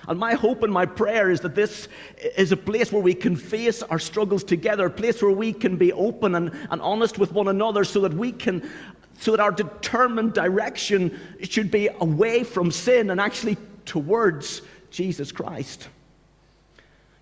And 0.07 0.21
my 0.21 0.35
hope 0.35 0.63
and 0.63 0.73
my 0.73 0.87
prayer 0.87 1.33
is 1.33 1.41
that 1.41 1.57
this 1.57 1.89
is 2.37 2.53
a 2.53 2.57
place 2.57 2.93
where 2.93 3.03
we 3.03 3.13
can 3.13 3.35
face 3.35 3.83
our 3.83 3.99
struggles 3.99 4.45
together, 4.45 4.87
a 4.87 4.91
place 4.91 5.21
where 5.21 5.33
we 5.33 5.53
can 5.53 5.77
be 5.77 5.93
open 5.93 6.37
and, 6.37 6.57
and 6.71 6.81
honest 6.81 7.19
with 7.19 7.33
one 7.33 7.49
another 7.49 7.83
so 7.83 7.99
that 8.03 8.15
we 8.15 8.31
can, 8.31 8.71
so 9.19 9.33
that 9.33 9.41
our 9.41 9.51
determined 9.51 10.33
direction 10.33 11.19
should 11.43 11.73
be 11.73 11.89
away 12.01 12.45
from 12.45 12.71
sin 12.71 13.11
and 13.11 13.21
actually 13.21 13.57
towards 13.85 14.63
Jesus 14.93 15.33
Christ. 15.33 15.89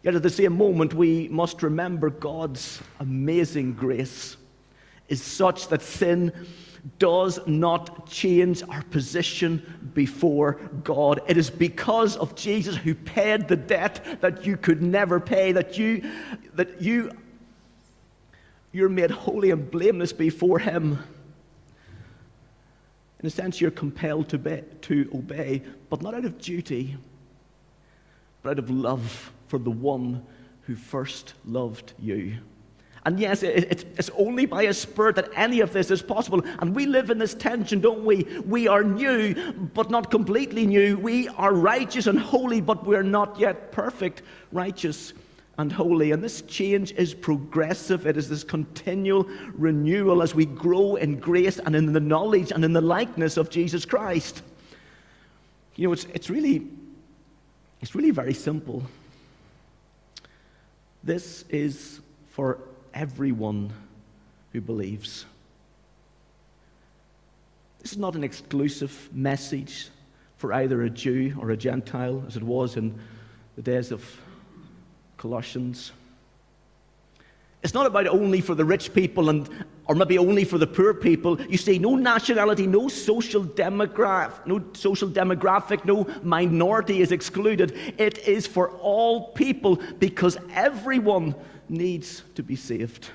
Yet 0.03 0.15
at 0.15 0.23
the 0.23 0.29
same 0.29 0.59
moment, 0.59 0.93
we 0.93 1.29
must 1.29 1.63
remember 1.63 2.11
God's 2.11 2.83
amazing 3.01 3.73
grace 3.73 4.37
is 5.09 5.23
such 5.23 5.69
that 5.69 5.81
sin 5.81 6.35
does 6.99 7.41
not 7.47 8.07
change 8.07 8.63
our 8.69 8.83
position 8.83 9.91
before 9.95 10.55
God. 10.85 11.21
It 11.27 11.37
is 11.37 11.51
because 11.51 12.17
of 12.17 12.35
Jesus 12.35 12.77
who 12.77 12.95
paid 12.95 13.49
the 13.49 13.57
debt 13.57 14.21
that 14.21 14.47
you 14.47 14.57
could 14.57 14.83
never 14.83 15.19
pay, 15.19 15.53
that 15.53 15.79
you, 15.79 16.09
that 16.55 16.81
you, 16.81 17.11
you're 18.73 18.89
made 18.89 19.11
holy 19.11 19.51
and 19.51 19.71
blameless 19.71 20.13
before 20.13 20.59
Him. 20.59 20.99
In 23.21 23.27
a 23.27 23.31
sense, 23.31 23.61
you're 23.61 23.71
compelled 23.71 24.29
to, 24.29 24.39
be, 24.39 24.63
to 24.83 25.11
obey, 25.15 25.63
but 25.91 26.03
not 26.03 26.15
out 26.15 26.25
of 26.25 26.39
duty, 26.41 26.97
but 28.43 28.51
out 28.51 28.59
of 28.59 28.71
love 28.71 29.33
for 29.49 29.59
the 29.59 29.71
one 29.71 30.25
who 30.63 30.77
first 30.77 31.35
loved 31.45 31.95
you. 31.99 32.37
And 33.07 33.21
yes, 33.21 33.45
it's 33.45 34.11
only 34.19 34.47
by 34.47 34.65
a 34.65 34.75
Spirit 34.75 35.15
that 35.15 35.29
any 35.37 35.61
of 35.61 35.73
this 35.73 35.93
is 35.93 36.03
possible. 36.03 36.43
And 36.59 36.75
we 36.75 36.87
live 36.87 37.09
in 37.09 37.19
this 37.19 37.35
tension, 37.35 37.81
don't 37.81 38.05
we? 38.05 38.25
We 38.45 38.67
are 38.67 38.83
new, 38.83 39.53
but 39.53 39.93
not 39.93 40.11
completely 40.11 40.67
new. 40.67 40.99
We 40.99 41.29
are 41.29 41.55
righteous 41.55 42.09
and 42.09 42.19
holy, 42.19 42.61
but 42.61 42.85
we're 42.85 43.05
not 43.05 43.39
yet 43.39 43.71
perfect, 43.71 44.23
righteous 44.51 45.13
and 45.57 45.71
holy. 45.71 46.11
And 46.11 46.21
this 46.21 46.43
change 46.43 46.91
is 46.95 47.15
progressive. 47.15 48.09
It 48.09 48.17
is 48.17 48.29
this 48.29 48.43
continual 48.43 49.31
renewal 49.55 50.21
as 50.21 50.35
we 50.35 50.45
grow 50.45 50.97
in 50.97 51.21
grace 51.21 51.61
and 51.61 51.77
in 51.77 51.93
the 51.93 52.01
knowledge 52.01 52.51
and 52.51 52.65
in 52.65 52.73
the 52.73 52.81
likeness 52.81 53.37
of 53.37 53.51
Jesus 53.51 53.85
Christ. 53.85 54.43
You 55.77 55.87
know, 55.87 55.93
it's, 55.93 56.07
it's 56.13 56.29
really 56.29 56.67
it's 57.81 57.95
really 57.95 58.11
very 58.11 58.35
simple. 58.35 58.83
This 61.05 61.45
is 61.51 62.01
for 62.31 62.59
everyone 62.97 63.71
who 64.53 64.61
believes. 64.61 65.27
This 67.81 67.93
is 67.93 67.99
not 67.99 68.17
an 68.17 68.25
exclusive 68.25 69.09
message 69.13 69.91
for 70.39 70.53
either 70.55 70.83
a 70.83 70.91
Jew 70.91 71.37
or 71.39 71.51
a 71.51 71.57
Gentile, 71.57 72.25
as 72.27 72.37
it 72.37 72.43
was 72.43 72.77
in 72.77 72.99
the 73.55 73.63
days 73.63 73.93
of 73.93 74.03
Colossians. 75.19 75.93
It's 77.63 77.75
not 77.75 77.87
about 77.87 78.07
only 78.07 78.41
for 78.41 78.55
the 78.55 78.65
rich 78.65 78.95
people 78.95 79.29
and 79.29 79.49
or 79.89 79.95
maybe 79.95 80.19
only 80.19 80.45
for 80.45 80.59
the 80.59 80.67
poor 80.67 80.93
people. 80.93 81.41
You 81.43 81.59
see, 81.59 81.79
no 81.79 81.95
nationality, 81.95 82.67
no 82.67 82.89
social 82.89 83.45
demographic, 83.45 84.47
no 84.47 84.65
social 84.73 85.09
demographic, 85.09 85.85
no 85.85 86.07
minority 86.23 87.03
is 87.03 87.13
excluded. 87.13 87.77
It 87.99 88.19
is 88.27 88.47
for 88.47 88.71
all 88.71 89.29
people 89.33 89.81
because 89.99 90.39
everyone 90.53 91.37
needs 91.71 92.23
to 92.35 92.43
be 92.43 92.57
saved. 92.57 93.09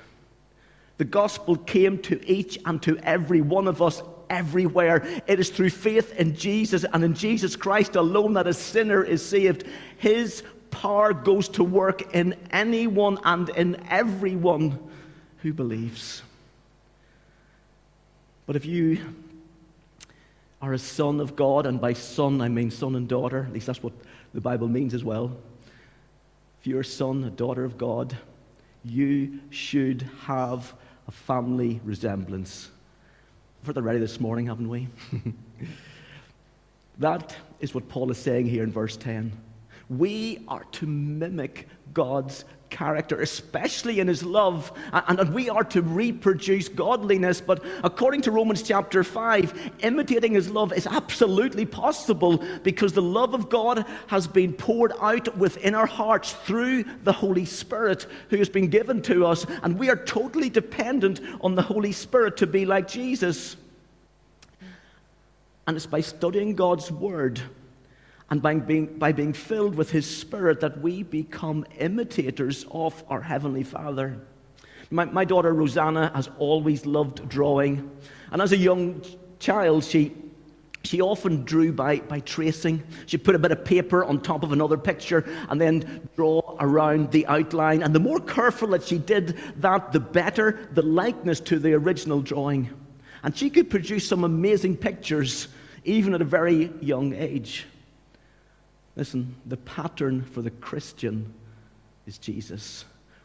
The 0.98 1.04
gospel 1.04 1.56
came 1.56 1.98
to 2.02 2.24
each 2.30 2.58
and 2.64 2.82
to 2.82 2.96
every 2.98 3.40
one 3.40 3.66
of 3.66 3.82
us 3.82 4.02
everywhere. 4.30 5.04
It 5.26 5.40
is 5.40 5.50
through 5.50 5.70
faith 5.70 6.12
in 6.14 6.34
Jesus 6.34 6.84
and 6.84 7.04
in 7.04 7.14
Jesus 7.14 7.56
Christ 7.56 7.96
alone 7.96 8.34
that 8.34 8.46
a 8.46 8.54
sinner 8.54 9.02
is 9.02 9.24
saved. 9.24 9.64
His 9.98 10.42
power 10.70 11.12
goes 11.12 11.48
to 11.50 11.64
work 11.64 12.14
in 12.14 12.34
anyone 12.50 13.18
and 13.24 13.48
in 13.50 13.82
everyone 13.88 14.78
who 15.38 15.52
believes. 15.52 16.22
But 18.46 18.56
if 18.56 18.64
you 18.64 18.98
are 20.60 20.72
a 20.72 20.78
son 20.78 21.20
of 21.20 21.36
God, 21.36 21.66
and 21.66 21.80
by 21.80 21.92
son 21.92 22.40
I 22.40 22.48
mean 22.48 22.70
son 22.70 22.94
and 22.94 23.08
daughter, 23.08 23.44
at 23.46 23.52
least 23.52 23.66
that's 23.66 23.82
what 23.82 23.92
the 24.32 24.40
Bible 24.40 24.68
means 24.68 24.94
as 24.94 25.04
well. 25.04 25.36
If 26.60 26.66
you're 26.68 26.80
a 26.80 26.84
son, 26.84 27.24
a 27.24 27.30
daughter 27.30 27.64
of 27.64 27.76
God, 27.76 28.16
you 28.84 29.40
should 29.50 30.08
have 30.20 30.74
a 31.08 31.10
family 31.10 31.80
resemblance. 31.84 32.70
We've 33.60 33.68
heard 33.68 33.76
that 33.76 33.80
already 33.80 33.98
this 33.98 34.20
morning, 34.20 34.46
haven't 34.46 34.68
we? 34.68 34.88
that 36.98 37.36
is 37.60 37.74
what 37.74 37.88
Paul 37.88 38.10
is 38.10 38.18
saying 38.18 38.46
here 38.46 38.64
in 38.64 38.72
verse 38.72 38.96
10. 38.96 39.32
We 39.88 40.44
are 40.48 40.64
to 40.72 40.86
mimic 40.86 41.68
God's 41.92 42.44
character, 42.72 43.20
especially 43.20 44.00
in 44.00 44.08
his 44.08 44.24
love, 44.24 44.72
and, 44.92 45.20
and 45.20 45.32
we 45.32 45.48
are 45.48 45.62
to 45.62 45.82
reproduce 45.82 46.68
godliness. 46.68 47.40
But 47.40 47.62
according 47.84 48.22
to 48.22 48.32
Romans 48.32 48.62
chapter 48.62 49.04
5, 49.04 49.72
imitating 49.80 50.32
his 50.32 50.50
love 50.50 50.72
is 50.72 50.86
absolutely 50.86 51.66
possible 51.66 52.42
because 52.64 52.92
the 52.92 53.02
love 53.02 53.34
of 53.34 53.48
God 53.48 53.86
has 54.08 54.26
been 54.26 54.52
poured 54.52 54.92
out 55.00 55.36
within 55.36 55.74
our 55.74 55.86
hearts 55.86 56.32
through 56.32 56.84
the 57.04 57.12
Holy 57.12 57.44
Spirit 57.44 58.06
who 58.30 58.38
has 58.38 58.48
been 58.48 58.68
given 58.68 59.02
to 59.02 59.26
us, 59.26 59.46
and 59.62 59.78
we 59.78 59.90
are 59.90 59.96
totally 59.96 60.50
dependent 60.50 61.20
on 61.42 61.54
the 61.54 61.62
Holy 61.62 61.92
Spirit 61.92 62.38
to 62.38 62.46
be 62.46 62.64
like 62.64 62.88
Jesus. 62.88 63.56
And 65.66 65.76
it's 65.76 65.86
by 65.86 66.00
studying 66.00 66.56
God's 66.56 66.90
Word 66.90 67.40
and 68.32 68.40
by 68.40 68.54
being, 68.54 68.86
by 68.86 69.12
being 69.12 69.34
filled 69.34 69.74
with 69.74 69.90
His 69.90 70.06
Spirit 70.06 70.60
that 70.60 70.80
we 70.80 71.02
become 71.02 71.66
imitators 71.78 72.64
of 72.70 73.04
our 73.10 73.20
Heavenly 73.20 73.62
Father. 73.62 74.18
My, 74.90 75.04
my 75.04 75.26
daughter 75.26 75.52
Rosanna 75.52 76.10
has 76.14 76.30
always 76.38 76.86
loved 76.86 77.28
drawing, 77.28 77.90
and 78.30 78.40
as 78.40 78.52
a 78.52 78.56
young 78.56 79.02
child, 79.38 79.84
she 79.84 80.16
she 80.82 81.02
often 81.02 81.44
drew 81.44 81.72
by, 81.74 81.98
by 81.98 82.20
tracing. 82.20 82.82
She'd 83.04 83.22
put 83.22 83.34
a 83.34 83.38
bit 83.38 83.52
of 83.52 83.66
paper 83.66 84.02
on 84.02 84.22
top 84.22 84.42
of 84.42 84.52
another 84.52 84.78
picture 84.78 85.24
and 85.50 85.60
then 85.60 86.08
draw 86.16 86.56
around 86.58 87.12
the 87.12 87.26
outline. 87.26 87.82
And 87.82 87.94
the 87.94 88.00
more 88.00 88.18
careful 88.18 88.68
that 88.68 88.82
she 88.82 88.98
did 88.98 89.38
that, 89.58 89.92
the 89.92 90.00
better 90.00 90.68
the 90.72 90.82
likeness 90.82 91.38
to 91.40 91.58
the 91.60 91.74
original 91.74 92.20
drawing. 92.20 92.70
And 93.22 93.36
she 93.36 93.48
could 93.48 93.70
produce 93.70 94.08
some 94.08 94.24
amazing 94.24 94.78
pictures 94.78 95.48
even 95.84 96.14
at 96.14 96.22
a 96.22 96.24
very 96.24 96.72
young 96.80 97.14
age. 97.14 97.66
Listen, 98.96 99.34
the 99.46 99.56
pattern 99.58 100.22
for 100.22 100.42
the 100.42 100.50
Christian 100.50 101.32
is 102.06 102.18
Jesus. 102.18 102.84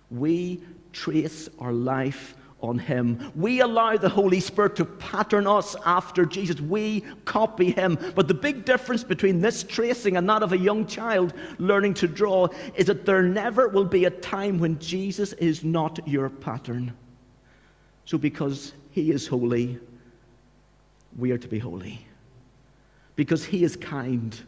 We 0.09 0.61
trace 0.93 1.49
our 1.59 1.73
life 1.73 2.35
on 2.61 2.79
him. 2.79 3.31
We 3.35 3.61
allow 3.61 3.97
the 3.97 4.09
Holy 4.09 4.39
Spirit 4.39 4.75
to 4.77 4.85
pattern 4.85 5.45
us 5.45 5.75
after 5.85 6.25
Jesus. 6.25 6.59
We 6.59 7.01
copy 7.25 7.71
him. 7.71 7.97
But 8.15 8.27
the 8.27 8.33
big 8.33 8.65
difference 8.65 9.03
between 9.03 9.41
this 9.41 9.63
tracing 9.63 10.17
and 10.17 10.27
that 10.29 10.41
of 10.41 10.53
a 10.53 10.57
young 10.57 10.87
child 10.87 11.33
learning 11.59 11.93
to 11.95 12.07
draw 12.07 12.47
is 12.75 12.87
that 12.87 13.05
there 13.05 13.21
never 13.21 13.67
will 13.67 13.85
be 13.85 14.05
a 14.05 14.09
time 14.09 14.59
when 14.59 14.79
Jesus 14.79 15.33
is 15.33 15.63
not 15.63 15.99
your 16.07 16.29
pattern. 16.29 16.93
So, 18.05 18.17
because 18.17 18.73
he 18.91 19.11
is 19.11 19.27
holy, 19.27 19.77
we 21.17 21.31
are 21.31 21.37
to 21.37 21.47
be 21.47 21.59
holy. 21.59 22.05
Because 23.15 23.43
he 23.43 23.63
is 23.63 23.75
kind, 23.75 24.39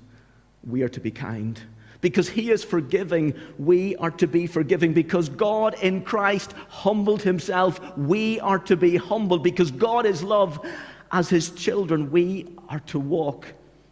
we 0.63 0.83
are 0.83 0.89
to 0.89 0.99
be 0.99 1.11
kind. 1.11 1.59
Because 2.01 2.29
he 2.29 2.49
is 2.49 2.63
forgiving, 2.63 3.33
we 3.57 3.95
are 3.97 4.11
to 4.11 4.27
be 4.27 4.47
forgiving. 4.47 4.93
Because 4.93 5.27
God 5.27 5.75
in 5.81 6.01
Christ 6.01 6.53
humbled 6.69 7.21
himself, 7.21 7.97
we 7.97 8.39
are 8.39 8.59
to 8.59 8.77
be 8.77 8.95
humbled. 8.95 9.43
Because 9.43 9.69
God 9.71 10.05
is 10.05 10.23
love, 10.23 10.65
as 11.11 11.27
his 11.27 11.51
children, 11.51 12.09
we 12.11 12.47
are 12.69 12.79
to 12.81 12.99
walk 12.99 13.47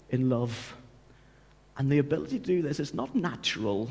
in 0.09 0.29
love. 0.29 0.75
And 1.77 1.91
the 1.91 1.99
ability 1.99 2.39
to 2.39 2.45
do 2.45 2.61
this 2.61 2.79
is 2.79 2.93
not 2.93 3.13
natural, 3.15 3.89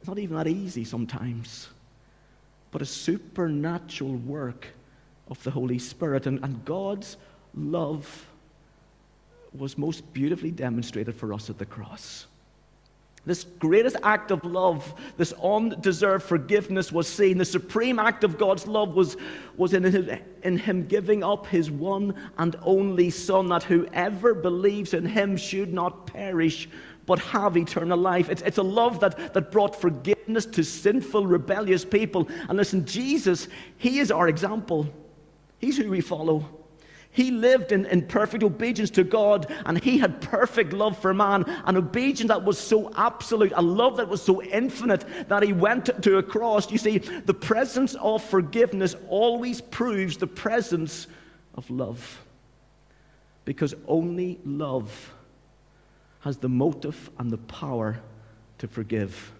it's 0.00 0.08
not 0.08 0.18
even 0.18 0.36
that 0.36 0.46
easy 0.46 0.84
sometimes, 0.84 1.68
but 2.70 2.82
a 2.82 2.86
supernatural 2.86 4.16
work 4.16 4.66
of 5.28 5.42
the 5.42 5.50
Holy 5.50 5.78
Spirit. 5.78 6.26
And, 6.26 6.42
and 6.44 6.64
God's 6.64 7.16
love 7.54 8.26
was 9.52 9.78
most 9.78 10.12
beautifully 10.12 10.50
demonstrated 10.50 11.14
for 11.14 11.32
us 11.32 11.50
at 11.50 11.58
the 11.58 11.66
cross. 11.66 12.26
This 13.26 13.44
greatest 13.44 13.96
act 14.02 14.30
of 14.30 14.42
love, 14.44 14.94
this 15.18 15.34
undeserved 15.34 16.24
forgiveness 16.24 16.90
was 16.90 17.06
seen. 17.06 17.36
The 17.36 17.44
supreme 17.44 17.98
act 17.98 18.24
of 18.24 18.38
God's 18.38 18.66
love 18.66 18.94
was, 18.94 19.18
was 19.56 19.74
in, 19.74 19.82
his, 19.82 20.08
in 20.44 20.56
Him 20.56 20.86
giving 20.86 21.22
up 21.22 21.46
His 21.46 21.70
one 21.70 22.14
and 22.38 22.56
only 22.62 23.10
Son, 23.10 23.48
that 23.48 23.62
whoever 23.62 24.32
believes 24.32 24.94
in 24.94 25.04
Him 25.04 25.36
should 25.36 25.74
not 25.74 26.06
perish 26.06 26.70
but 27.04 27.18
have 27.18 27.56
eternal 27.56 27.98
life. 27.98 28.28
It's, 28.28 28.42
it's 28.42 28.58
a 28.58 28.62
love 28.62 29.00
that, 29.00 29.34
that 29.34 29.50
brought 29.50 29.78
forgiveness 29.78 30.44
to 30.46 30.62
sinful, 30.62 31.26
rebellious 31.26 31.84
people. 31.84 32.28
And 32.48 32.56
listen, 32.56 32.84
Jesus, 32.84 33.48
He 33.78 33.98
is 33.98 34.10
our 34.10 34.28
example, 34.28 34.86
He's 35.58 35.76
who 35.76 35.90
we 35.90 36.00
follow. 36.00 36.46
He 37.18 37.32
lived 37.32 37.72
in, 37.72 37.84
in 37.86 38.02
perfect 38.02 38.44
obedience 38.44 38.90
to 38.90 39.02
God 39.02 39.52
and 39.66 39.82
he 39.82 39.98
had 39.98 40.20
perfect 40.20 40.72
love 40.72 40.96
for 40.96 41.12
man, 41.12 41.42
an 41.64 41.76
obedience 41.76 42.28
that 42.28 42.44
was 42.44 42.56
so 42.56 42.92
absolute, 42.94 43.52
a 43.56 43.60
love 43.60 43.96
that 43.96 44.08
was 44.08 44.22
so 44.22 44.40
infinite 44.40 45.04
that 45.26 45.42
he 45.42 45.52
went 45.52 46.00
to 46.04 46.18
a 46.18 46.22
cross. 46.22 46.70
You 46.70 46.78
see, 46.78 46.98
the 46.98 47.34
presence 47.34 47.96
of 47.96 48.22
forgiveness 48.22 48.94
always 49.08 49.60
proves 49.60 50.16
the 50.16 50.28
presence 50.28 51.08
of 51.56 51.68
love 51.70 52.24
because 53.44 53.74
only 53.88 54.38
love 54.44 55.12
has 56.20 56.36
the 56.36 56.48
motive 56.48 57.10
and 57.18 57.32
the 57.32 57.38
power 57.38 57.98
to 58.58 58.68
forgive. 58.68 59.32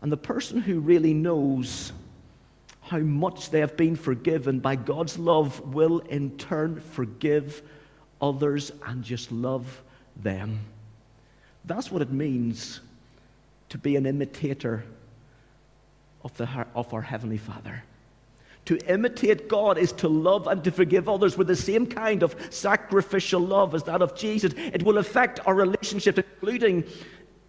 And 0.00 0.10
the 0.10 0.16
person 0.16 0.58
who 0.58 0.80
really 0.80 1.12
knows 1.12 1.92
how 2.92 2.98
much 2.98 3.48
they 3.48 3.60
have 3.60 3.74
been 3.74 3.96
forgiven 3.96 4.60
by 4.60 4.76
God's 4.76 5.18
love 5.18 5.58
will 5.74 6.00
in 6.00 6.36
turn 6.36 6.78
forgive 6.78 7.62
others 8.20 8.70
and 8.84 9.02
just 9.02 9.32
love 9.32 9.82
them. 10.16 10.58
That's 11.64 11.90
what 11.90 12.02
it 12.02 12.12
means 12.12 12.80
to 13.70 13.78
be 13.78 13.96
an 13.96 14.04
imitator 14.04 14.84
of, 16.22 16.36
the, 16.36 16.46
of 16.74 16.92
our 16.92 17.00
Heavenly 17.00 17.38
Father. 17.38 17.82
To 18.66 18.76
imitate 18.92 19.48
God 19.48 19.78
is 19.78 19.92
to 19.92 20.08
love 20.08 20.46
and 20.46 20.62
to 20.62 20.70
forgive 20.70 21.08
others 21.08 21.38
with 21.38 21.46
the 21.46 21.56
same 21.56 21.86
kind 21.86 22.22
of 22.22 22.36
sacrificial 22.50 23.40
love 23.40 23.74
as 23.74 23.84
that 23.84 24.02
of 24.02 24.14
Jesus. 24.14 24.52
It 24.54 24.82
will 24.82 24.98
affect 24.98 25.40
our 25.46 25.54
relationships, 25.54 26.18
including, 26.18 26.84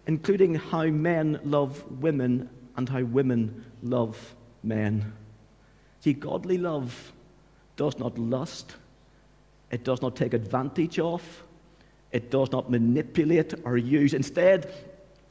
including 0.06 0.54
how 0.54 0.86
men 0.86 1.38
love 1.44 1.84
women 2.00 2.48
and 2.78 2.88
how 2.88 3.02
women 3.02 3.62
love 3.82 4.34
men. 4.62 5.12
See, 6.04 6.12
godly 6.12 6.58
love 6.58 7.14
does 7.78 7.98
not 7.98 8.18
lust, 8.18 8.76
it 9.70 9.84
does 9.84 10.02
not 10.02 10.14
take 10.14 10.34
advantage 10.34 10.98
of, 10.98 11.22
it 12.12 12.30
does 12.30 12.52
not 12.52 12.70
manipulate 12.70 13.54
or 13.64 13.78
use. 13.78 14.12
Instead, 14.12 14.70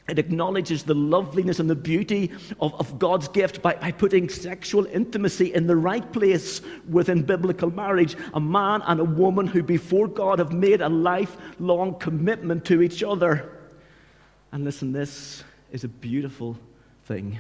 it 0.10 0.18
acknowledges 0.18 0.82
the 0.82 0.96
loveliness 0.96 1.60
and 1.60 1.70
the 1.70 1.76
beauty 1.76 2.32
of, 2.60 2.74
of 2.80 2.98
God's 2.98 3.28
gift 3.28 3.62
by, 3.62 3.76
by 3.76 3.92
putting 3.92 4.28
sexual 4.28 4.88
intimacy 4.88 5.54
in 5.54 5.68
the 5.68 5.76
right 5.76 6.12
place 6.12 6.62
within 6.90 7.22
biblical 7.22 7.70
marriage. 7.70 8.18
A 8.34 8.40
man 8.40 8.82
and 8.88 9.00
a 9.00 9.04
woman 9.04 9.46
who, 9.46 9.62
before 9.62 10.08
God, 10.08 10.40
have 10.40 10.54
made 10.54 10.82
a 10.82 10.90
lifelong 10.90 12.00
commitment 12.00 12.66
to 12.66 12.82
each 12.82 13.04
other. 13.04 13.60
And 14.52 14.64
listen, 14.64 14.92
this 14.92 15.44
is 15.72 15.84
a 15.84 15.88
beautiful 15.88 16.58
thing. 17.06 17.38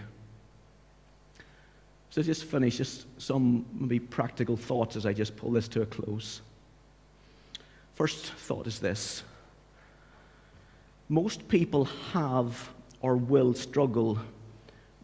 So, 2.14 2.22
just 2.22 2.44
finish, 2.44 2.78
just 2.78 3.08
some 3.20 3.66
maybe 3.74 3.98
practical 3.98 4.56
thoughts 4.56 4.96
as 4.96 5.08
I 5.08 5.14
just 5.14 5.36
pull 5.36 5.50
this 5.50 5.68
to 5.70 5.82
a 5.82 5.86
close. 5.88 6.42
First 7.96 8.26
thought 8.26 8.68
is 8.68 8.78
this 8.78 9.24
most 11.10 11.48
people 11.48 11.86
have 12.12 12.70
or 13.02 13.16
will 13.18 13.56
struggle 13.56 14.20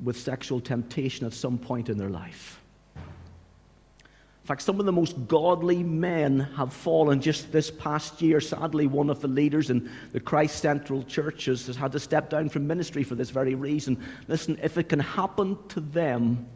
with 0.04 0.20
sexual 0.20 0.62
temptation 0.62 1.26
at 1.26 1.34
some 1.34 1.58
point 1.58 1.90
in 1.90 1.98
their 1.98 2.12
life. 2.12 2.62
In 2.96 4.46
fact, 4.46 4.62
some 4.62 4.80
of 4.80 4.86
the 4.86 4.92
most 4.92 5.28
godly 5.28 5.82
men 5.82 6.42
have 6.58 6.72
fallen 6.72 7.22
just 7.22 7.52
this 7.52 7.72
past 7.72 8.22
year. 8.22 8.40
Sadly, 8.40 8.86
one 8.86 9.10
of 9.10 9.20
the 9.20 9.28
leaders 9.28 9.72
in 9.72 9.90
the 10.12 10.20
Christ 10.20 10.58
Central 10.58 11.02
churches 11.02 11.66
has 11.66 11.76
had 11.76 11.92
to 11.94 12.00
step 12.00 12.30
down 12.30 12.50
from 12.50 12.68
ministry 12.68 13.02
for 13.04 13.16
this 13.16 13.32
very 13.32 13.56
reason. 13.56 13.98
Listen, 14.28 14.60
if 14.62 14.78
it 14.78 14.90
can 14.90 15.00
happen 15.00 15.58
to 15.70 15.80
them, 15.80 16.48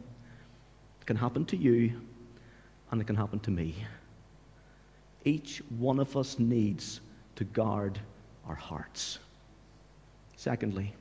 it 1.04 1.06
can 1.06 1.16
happen 1.16 1.44
to 1.44 1.56
you, 1.58 1.92
and 2.90 2.98
it 2.98 3.04
can 3.04 3.14
happen 3.14 3.38
to 3.40 3.50
me. 3.50 3.74
Each 5.26 5.62
one 5.78 5.98
of 5.98 6.16
us 6.16 6.38
needs 6.38 7.02
to 7.36 7.44
guard 7.44 7.98
our 8.48 8.54
hearts. 8.54 9.18
Secondly, 10.34 10.94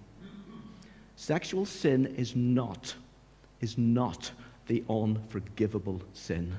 sexual 1.16 1.66
sin 1.66 2.08
is 2.18 2.36
not, 2.36 2.94
is 3.62 3.78
not 3.78 4.30
the 4.68 4.84
unforgivable 4.90 6.02
sin. 6.12 6.54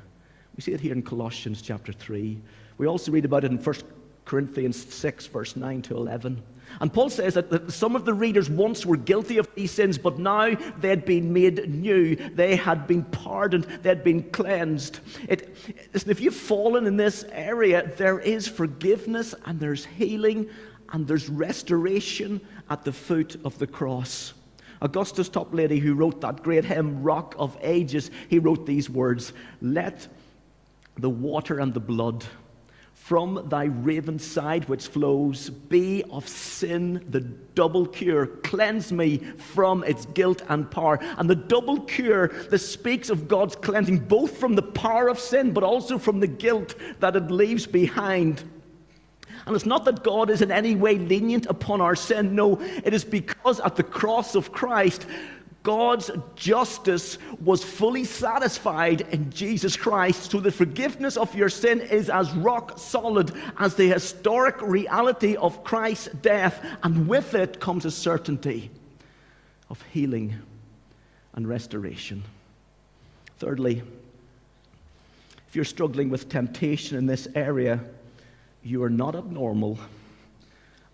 We 0.57 0.63
see 0.63 0.73
it 0.73 0.81
here 0.81 0.95
in 0.95 1.03
Colossians 1.03 1.61
chapter 1.61 1.93
3. 1.93 2.41
We 2.79 2.87
also 2.87 3.13
read 3.13 3.27
about 3.27 3.45
it 3.45 3.51
in 3.51 3.59
1 3.59 3.77
Corinthians 4.25 4.91
6, 4.95 5.27
verse 5.27 5.55
9 5.55 5.83
to 5.83 5.99
11. 5.99 6.43
And 6.81 6.93
Paul 6.93 7.11
says 7.11 7.35
that, 7.35 7.51
that 7.51 7.73
some 7.73 7.97
of 7.97 8.05
the 8.05 8.15
readers 8.15 8.51
once 8.51 8.85
were 8.85 8.97
guilty 8.97 9.39
of 9.39 9.49
these 9.55 9.71
sins, 9.71 9.99
but 9.99 10.19
now 10.19 10.55
they 10.81 10.89
had 10.89 11.05
been 11.05 11.33
made 11.33 11.69
new. 11.73 12.17
They 12.17 12.57
had 12.57 12.87
been 12.87 13.05
pardoned. 13.05 13.65
They 13.83 13.89
had 13.89 14.05
been 14.05 14.23
cleansed. 14.31 15.01
It, 15.29 15.57
listen, 15.93 16.11
if 16.11 16.21
you've 16.21 16.35
fallen 16.35 16.87
in 16.87 16.97
this 16.97 17.25
area, 17.31 17.91
there 17.97 18.19
is 18.19 18.49
forgiveness 18.49 19.35
and 19.45 19.61
there's 19.61 19.85
healing 19.85 20.49
and 20.93 21.07
there's 21.07 21.29
restoration 21.29 22.41
at 22.71 22.85
the 22.85 22.93
foot 22.93 23.37
of 23.45 23.59
the 23.59 23.67
cross. 23.67 24.35
Augustus 24.81 25.29
Toplady, 25.29 25.81
who 25.81 25.95
wrote 25.95 26.21
that 26.21 26.43
great 26.43 26.65
hymn, 26.65 27.03
Rock 27.03 27.35
of 27.39 27.57
Ages, 27.63 28.11
he 28.29 28.39
wrote 28.39 28.67
these 28.67 28.91
words 28.91 29.33
Let 29.63 30.07
the 30.99 31.11
water 31.11 31.61
and 31.61 31.73
the 31.73 31.81
blood 31.81 32.25
from 33.05 33.47
thy 33.51 33.65
raven 33.65 34.19
side 34.19 34.67
which 34.67 34.87
flows 34.87 35.51
be 35.51 36.03
of 36.05 36.27
sin 36.27 37.05
the 37.11 37.21
double 37.21 37.85
cure. 37.87 38.27
Cleanse 38.27 38.91
me 38.93 39.19
from 39.19 39.85
its 39.85 40.07
guilt 40.07 40.41
and 40.49 40.71
power. 40.71 40.99
And 41.19 41.29
the 41.29 41.35
double 41.35 41.81
cure 41.81 42.29
that 42.29 42.61
speaks 42.61 43.11
of 43.11 43.29
God's 43.29 43.57
cleansing 43.57 43.99
both 43.99 44.39
from 44.39 44.55
the 44.55 44.63
power 44.63 45.09
of 45.09 45.19
sin 45.19 45.53
but 45.53 45.63
also 45.63 45.99
from 45.99 46.19
the 46.19 46.27
guilt 46.27 46.77
that 47.01 47.15
it 47.15 47.31
leaves 47.31 47.67
behind. 47.67 48.43
And 49.45 49.55
it's 49.55 49.67
not 49.67 49.85
that 49.85 50.03
God 50.03 50.31
is 50.31 50.41
in 50.41 50.51
any 50.51 50.75
way 50.75 50.97
lenient 50.97 51.45
upon 51.45 51.83
our 51.83 51.95
sin. 51.95 52.35
No, 52.35 52.59
it 52.63 52.95
is 52.95 53.05
because 53.05 53.61
at 53.61 53.77
the 53.77 53.83
cross 53.83 54.35
of 54.35 54.51
Christ, 54.51 55.05
God's 55.65 56.11
justice 56.37 57.17
was 57.43 57.65
fully 57.65 58.05
satisfied 58.05 59.01
in 59.13 59.31
Jesus 59.31 59.79
Christ. 59.79 60.31
So 60.31 60.39
the 60.39 60.53
forgiveness 60.53 61.17
of 61.17 61.35
your 61.35 61.49
sin 61.49 61.81
is 61.81 62.11
as 62.11 62.31
rock 62.35 62.79
solid 62.79 63.33
as 63.59 63.75
the 63.75 63.89
historic 63.89 64.61
reality 64.61 65.37
of 65.37 65.65
Christ's 65.65 66.09
death. 66.21 66.63
And 66.83 67.09
with 67.09 67.35
it 67.35 67.61
comes 67.61 67.87
a 67.87 67.91
certainty 67.91 68.71
of 69.71 69.81
healing 69.91 70.35
and 71.33 71.49
restoration. 71.49 72.23
Thirdly, 73.39 73.83
if 75.49 75.57
you're 75.57 75.65
struggling 75.65 76.11
with 76.11 76.29
temptation 76.29 76.99
in 76.99 77.07
this 77.07 77.27
area, 77.35 77.81
you 78.63 78.83
are 78.83 78.91
not 78.91 79.17
abnormal 79.17 79.79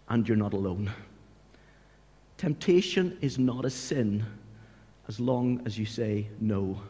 and 0.08 0.28
you're 0.28 0.36
not 0.36 0.52
alone. 0.52 0.92
Temptation 2.38 3.18
is 3.20 3.36
not 3.36 3.64
a 3.64 3.70
sin 3.70 4.24
as 5.10 5.18
long 5.18 5.60
as 5.66 5.76
you 5.76 5.84
say 5.84 6.24
no. 6.40 6.80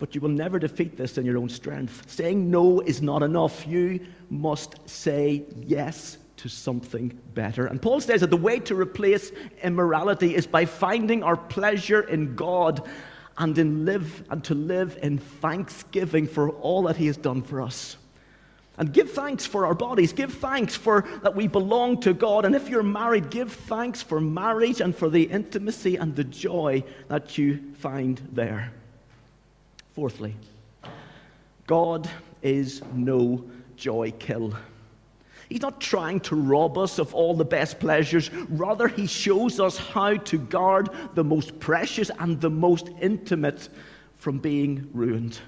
But 0.00 0.12
you 0.12 0.20
will 0.20 0.28
never 0.28 0.58
defeat 0.58 0.96
this 0.96 1.18
in 1.18 1.24
your 1.24 1.38
own 1.38 1.48
strength. 1.48 2.10
Saying 2.10 2.50
no 2.50 2.80
is 2.80 3.00
not 3.00 3.22
enough. 3.22 3.64
You 3.64 4.04
must 4.28 4.88
say 4.88 5.44
yes 5.56 6.18
to 6.38 6.48
something 6.48 7.16
better. 7.34 7.66
And 7.66 7.80
Paul 7.80 8.00
says 8.00 8.22
that 8.22 8.30
the 8.30 8.36
way 8.36 8.58
to 8.58 8.74
replace 8.74 9.30
immorality 9.62 10.34
is 10.34 10.48
by 10.48 10.64
finding 10.64 11.22
our 11.22 11.36
pleasure 11.36 12.00
in 12.00 12.34
God 12.34 12.84
and 13.36 13.56
in 13.56 13.84
live 13.84 14.24
and 14.30 14.42
to 14.42 14.54
live 14.54 14.98
in 15.00 15.18
thanksgiving 15.18 16.26
for 16.26 16.50
all 16.50 16.82
that 16.82 16.96
he 16.96 17.06
has 17.06 17.16
done 17.16 17.40
for 17.40 17.60
us. 17.60 17.96
And 18.78 18.92
give 18.92 19.10
thanks 19.10 19.44
for 19.44 19.66
our 19.66 19.74
bodies. 19.74 20.12
Give 20.12 20.32
thanks 20.32 20.76
for 20.76 21.04
that 21.22 21.34
we 21.34 21.48
belong 21.48 22.00
to 22.02 22.14
God. 22.14 22.44
And 22.44 22.54
if 22.54 22.68
you're 22.68 22.84
married, 22.84 23.28
give 23.28 23.52
thanks 23.52 24.00
for 24.00 24.20
marriage 24.20 24.80
and 24.80 24.94
for 24.94 25.10
the 25.10 25.24
intimacy 25.24 25.96
and 25.96 26.14
the 26.14 26.24
joy 26.24 26.84
that 27.08 27.36
you 27.36 27.60
find 27.74 28.20
there. 28.32 28.72
Fourthly, 29.94 30.36
God 31.66 32.08
is 32.40 32.80
no 32.94 33.44
joy 33.76 34.12
kill. 34.20 34.54
He's 35.48 35.62
not 35.62 35.80
trying 35.80 36.20
to 36.20 36.36
rob 36.36 36.78
us 36.78 37.00
of 37.00 37.14
all 37.14 37.34
the 37.34 37.44
best 37.44 37.80
pleasures. 37.80 38.30
Rather, 38.50 38.86
He 38.86 39.06
shows 39.06 39.58
us 39.58 39.76
how 39.76 40.14
to 40.16 40.38
guard 40.38 40.90
the 41.14 41.24
most 41.24 41.58
precious 41.58 42.10
and 42.18 42.40
the 42.40 42.50
most 42.50 42.90
intimate 43.00 43.70
from 44.16 44.38
being 44.38 44.88
ruined. 44.92 45.40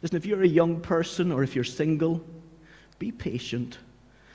Listen, 0.00 0.16
if 0.16 0.24
you're 0.24 0.42
a 0.42 0.48
young 0.48 0.80
person 0.80 1.32
or 1.32 1.42
if 1.42 1.54
you're 1.54 1.64
single, 1.64 2.24
be 3.02 3.10
patient. 3.10 3.78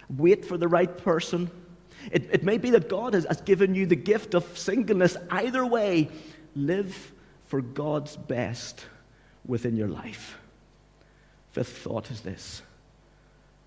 Wait 0.10 0.44
for 0.44 0.58
the 0.58 0.68
right 0.68 0.98
person. 0.98 1.50
It, 2.12 2.28
it 2.34 2.44
may 2.44 2.58
be 2.58 2.72
that 2.72 2.90
God 2.90 3.14
has, 3.14 3.24
has 3.24 3.40
given 3.40 3.74
you 3.74 3.86
the 3.86 3.96
gift 3.96 4.34
of 4.34 4.58
singleness. 4.58 5.16
Either 5.30 5.66
way, 5.66 6.10
live 6.54 7.14
for 7.46 7.62
God's 7.62 8.18
best 8.18 8.86
within 9.46 9.78
your 9.78 9.88
life. 9.88 10.38
Fifth 11.52 11.78
thought 11.78 12.12
is 12.12 12.20
this 12.20 12.62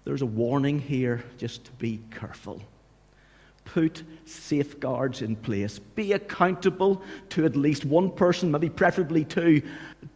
there's 0.05 0.21
a 0.21 0.27
warning 0.27 0.79
here 0.79 1.25
just 1.39 1.65
to 1.65 1.73
be 1.73 2.01
careful. 2.11 2.61
Put 3.65 4.03
safeguards 4.25 5.23
in 5.23 5.37
place. 5.37 5.79
Be 5.79 6.13
accountable 6.13 7.03
to 7.31 7.45
at 7.45 7.55
least 7.55 7.85
one 7.85 8.11
person, 8.11 8.51
maybe 8.51 8.69
preferably 8.69 9.25
two. 9.25 9.63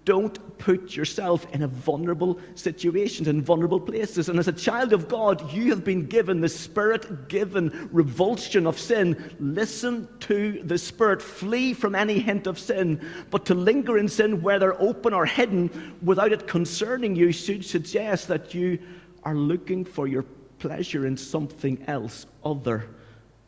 Don't 0.04 0.58
put 0.58 0.96
yourself 0.96 1.46
in 1.52 1.62
a 1.62 1.68
vulnerable 1.68 2.40
situation, 2.54 3.28
in 3.28 3.42
vulnerable 3.42 3.78
places. 3.78 4.28
And 4.28 4.38
as 4.38 4.48
a 4.48 4.52
child 4.52 4.92
of 4.92 5.08
God, 5.08 5.52
you 5.52 5.70
have 5.70 5.84
been 5.84 6.06
given 6.06 6.40
the 6.40 6.48
spirit 6.48 7.28
given 7.28 7.88
revulsion 7.92 8.66
of 8.66 8.78
sin. 8.78 9.36
Listen 9.38 10.08
to 10.20 10.60
the 10.64 10.78
spirit. 10.78 11.22
Flee 11.22 11.74
from 11.74 11.94
any 11.94 12.18
hint 12.18 12.46
of 12.46 12.58
sin. 12.58 13.00
But 13.30 13.44
to 13.46 13.54
linger 13.54 13.98
in 13.98 14.08
sin, 14.08 14.42
whether 14.42 14.80
open 14.80 15.12
or 15.14 15.26
hidden, 15.26 15.96
without 16.02 16.32
it 16.32 16.46
concerning 16.46 17.14
you, 17.14 17.30
should 17.30 17.64
suggest 17.64 18.26
that 18.28 18.52
you 18.52 18.78
are 19.22 19.36
looking 19.36 19.84
for 19.84 20.08
your 20.08 20.24
pleasure 20.58 21.06
in 21.06 21.16
something 21.16 21.82
else 21.86 22.26
other 22.44 22.88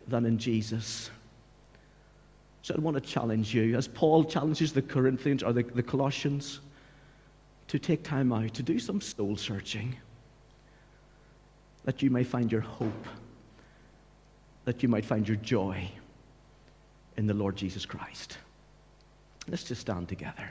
than 0.09 0.25
in 0.27 0.39
Jesus. 0.39 1.11
So 2.63 2.75
I 2.77 2.81
want 2.81 2.97
to 2.97 3.01
challenge 3.01 3.55
you, 3.55 3.77
as 3.77 3.87
Paul 3.87 4.25
challenges 4.25 4.73
the 4.73 4.83
Corinthians 4.83 5.43
or 5.43 5.53
the, 5.53 5.63
the 5.63 5.83
Colossians, 5.83 6.61
to 7.69 7.79
take 7.79 8.03
time 8.03 8.33
out 8.33 8.55
to 8.55 8.63
do 8.63 8.79
some 8.79 9.01
soul 9.01 9.37
searching, 9.37 9.95
that 11.85 12.03
you 12.03 12.11
may 12.11 12.25
find 12.25 12.51
your 12.51 12.61
hope, 12.61 13.07
that 14.65 14.83
you 14.83 14.89
might 14.89 15.05
find 15.05 15.27
your 15.29 15.37
joy 15.39 15.89
in 17.17 17.27
the 17.27 17.35
Lord 17.35 17.57
Jesus 17.57 17.87
Christ. 17.87 18.39
Let's 19.49 19.65
just 19.65 19.81
stand 19.81 20.09
together. 20.09 20.49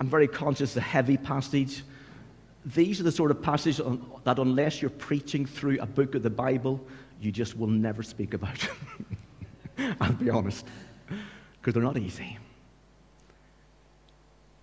I'm 0.00 0.08
very 0.08 0.26
conscious 0.26 0.74
the 0.74 0.80
heavy 0.80 1.16
passage. 1.16 1.84
These 2.64 3.00
are 3.00 3.02
the 3.02 3.12
sort 3.12 3.30
of 3.30 3.42
passages 3.42 3.80
that, 4.24 4.38
unless 4.38 4.80
you're 4.80 4.90
preaching 4.90 5.44
through 5.44 5.78
a 5.80 5.86
book 5.86 6.14
of 6.14 6.22
the 6.22 6.30
Bible, 6.30 6.80
you 7.20 7.30
just 7.30 7.58
will 7.58 7.68
never 7.68 8.02
speak 8.02 8.32
about. 8.32 8.66
I'll 10.00 10.12
be 10.12 10.30
honest, 10.30 10.66
because 11.60 11.74
they're 11.74 11.82
not 11.82 11.98
easy. 11.98 12.38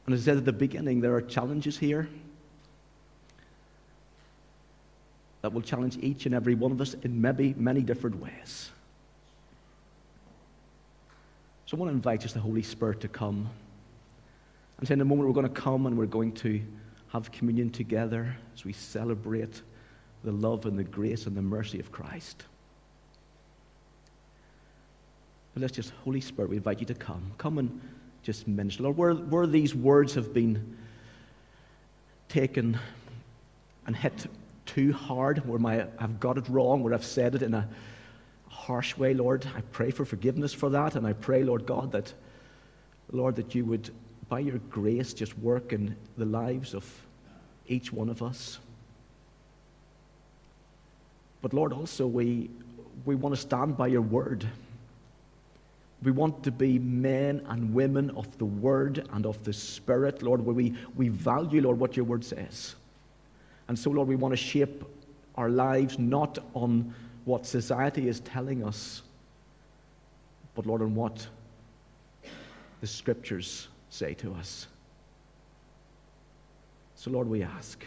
And 0.05 0.15
as 0.15 0.21
I 0.21 0.25
said 0.25 0.37
at 0.37 0.45
the 0.45 0.53
beginning, 0.53 0.99
there 0.99 1.13
are 1.13 1.21
challenges 1.21 1.77
here 1.77 2.09
that 5.41 5.53
will 5.53 5.61
challenge 5.61 5.97
each 6.01 6.25
and 6.25 6.33
every 6.33 6.55
one 6.55 6.71
of 6.71 6.81
us 6.81 6.95
in 7.03 7.19
maybe 7.19 7.53
many 7.57 7.81
different 7.81 8.19
ways. 8.19 8.71
So 11.65 11.77
I 11.77 11.79
want 11.79 11.91
to 11.91 11.95
invite 11.95 12.21
just 12.21 12.33
the 12.33 12.39
Holy 12.39 12.63
Spirit 12.63 12.99
to 13.01 13.07
come. 13.07 13.49
And 14.77 14.87
so 14.87 14.93
in 14.93 15.01
a 15.01 15.05
moment, 15.05 15.27
we're 15.27 15.33
going 15.33 15.47
to 15.47 15.61
come 15.61 15.85
and 15.85 15.97
we're 15.97 16.05
going 16.05 16.33
to 16.33 16.61
have 17.11 17.31
communion 17.31 17.69
together 17.69 18.35
as 18.55 18.63
we 18.63 18.73
celebrate 18.73 19.61
the 20.23 20.31
love 20.31 20.65
and 20.65 20.77
the 20.77 20.83
grace 20.83 21.25
and 21.25 21.35
the 21.35 21.41
mercy 21.41 21.79
of 21.79 21.91
Christ. 21.91 22.43
But 25.53 25.61
let's 25.61 25.73
just, 25.73 25.91
Holy 26.05 26.21
Spirit, 26.21 26.49
we 26.49 26.57
invite 26.57 26.79
you 26.79 26.85
to 26.85 26.93
come. 26.93 27.31
Come 27.37 27.57
and 27.57 27.81
just 28.23 28.47
minister. 28.47 28.83
Lord, 28.83 28.97
where, 28.97 29.13
where 29.13 29.47
these 29.47 29.75
words 29.75 30.13
have 30.13 30.33
been 30.33 30.77
taken 32.29 32.79
and 33.85 33.95
hit 33.95 34.27
too 34.65 34.93
hard, 34.93 35.45
where 35.45 35.59
my, 35.59 35.85
I've 35.99 36.19
got 36.19 36.37
it 36.37 36.47
wrong, 36.47 36.83
where 36.83 36.93
I've 36.93 37.03
said 37.03 37.35
it 37.35 37.41
in 37.41 37.53
a 37.53 37.67
harsh 38.47 38.95
way, 38.95 39.13
Lord, 39.13 39.45
I 39.55 39.61
pray 39.71 39.91
for 39.91 40.05
forgiveness 40.05 40.53
for 40.53 40.69
that. 40.69 40.95
And 40.95 41.05
I 41.05 41.13
pray, 41.13 41.43
Lord 41.43 41.65
God, 41.65 41.91
that, 41.91 42.13
Lord, 43.11 43.35
that 43.35 43.53
you 43.53 43.65
would, 43.65 43.89
by 44.31 44.39
your 44.39 44.59
grace, 44.69 45.13
just 45.13 45.37
work 45.39 45.73
in 45.73 45.93
the 46.17 46.23
lives 46.23 46.73
of 46.73 46.89
each 47.67 47.91
one 47.91 48.07
of 48.07 48.23
us. 48.23 48.59
But 51.41 51.53
Lord, 51.53 51.73
also 51.73 52.07
we, 52.07 52.49
we 53.03 53.15
want 53.15 53.35
to 53.35 53.41
stand 53.41 53.75
by 53.75 53.87
your 53.87 54.01
word. 54.01 54.47
We 56.01 56.11
want 56.11 56.43
to 56.45 56.51
be 56.51 56.79
men 56.79 57.45
and 57.49 57.73
women 57.73 58.09
of 58.11 58.37
the 58.37 58.45
Word 58.45 59.05
and 59.11 59.25
of 59.25 59.43
the 59.43 59.51
Spirit, 59.51 60.23
Lord, 60.23 60.45
where 60.45 60.55
we, 60.55 60.75
we 60.95 61.09
value, 61.09 61.61
Lord, 61.61 61.77
what 61.77 61.97
your 61.97 62.05
Word 62.05 62.23
says. 62.23 62.75
And 63.67 63.77
so, 63.77 63.91
Lord, 63.91 64.07
we 64.07 64.15
want 64.15 64.31
to 64.31 64.37
shape 64.37 64.85
our 65.35 65.49
lives 65.49 65.99
not 65.99 66.39
on 66.53 66.95
what 67.25 67.45
society 67.45 68.07
is 68.07 68.21
telling 68.21 68.63
us, 68.63 69.01
but, 70.55 70.65
Lord, 70.65 70.81
on 70.81 70.95
what 70.95 71.27
the 72.79 72.87
Scriptures 72.87 73.67
say 73.91 74.15
to 74.15 74.33
us. 74.33 74.65
So, 76.95 77.11
Lord, 77.11 77.27
we 77.27 77.43
ask, 77.43 77.85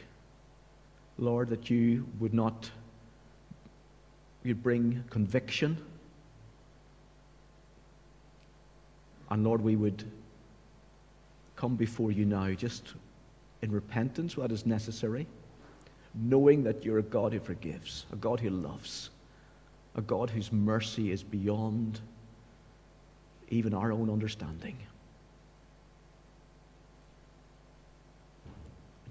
Lord, 1.19 1.49
that 1.49 1.69
you 1.69 2.07
would 2.21 2.33
not, 2.33 2.71
you'd 4.45 4.63
bring 4.63 5.03
conviction 5.11 5.77
And 9.35 9.43
Lord, 9.43 9.63
we 9.63 9.75
would 9.75 10.05
come 11.57 11.75
before 11.75 12.13
you 12.13 12.25
now 12.25 12.53
just 12.53 12.95
in 13.63 13.73
repentance 13.73 14.35
that 14.35 14.53
is 14.53 14.65
necessary, 14.65 15.27
knowing 16.15 16.63
that 16.63 16.85
you're 16.85 17.01
a 17.01 17.03
God 17.03 17.33
who 17.33 17.41
forgives, 17.41 18.07
a 18.13 18.17
God 18.17 18.39
who 18.39 18.51
loves, 18.51 19.11
a 19.97 20.03
God 20.03 20.31
whose 20.31 20.53
mercy 20.53 21.11
is 21.11 21.25
beyond 21.25 21.99
even 23.49 23.75
our 23.75 23.91
own 23.91 24.09
understanding. 24.09 24.77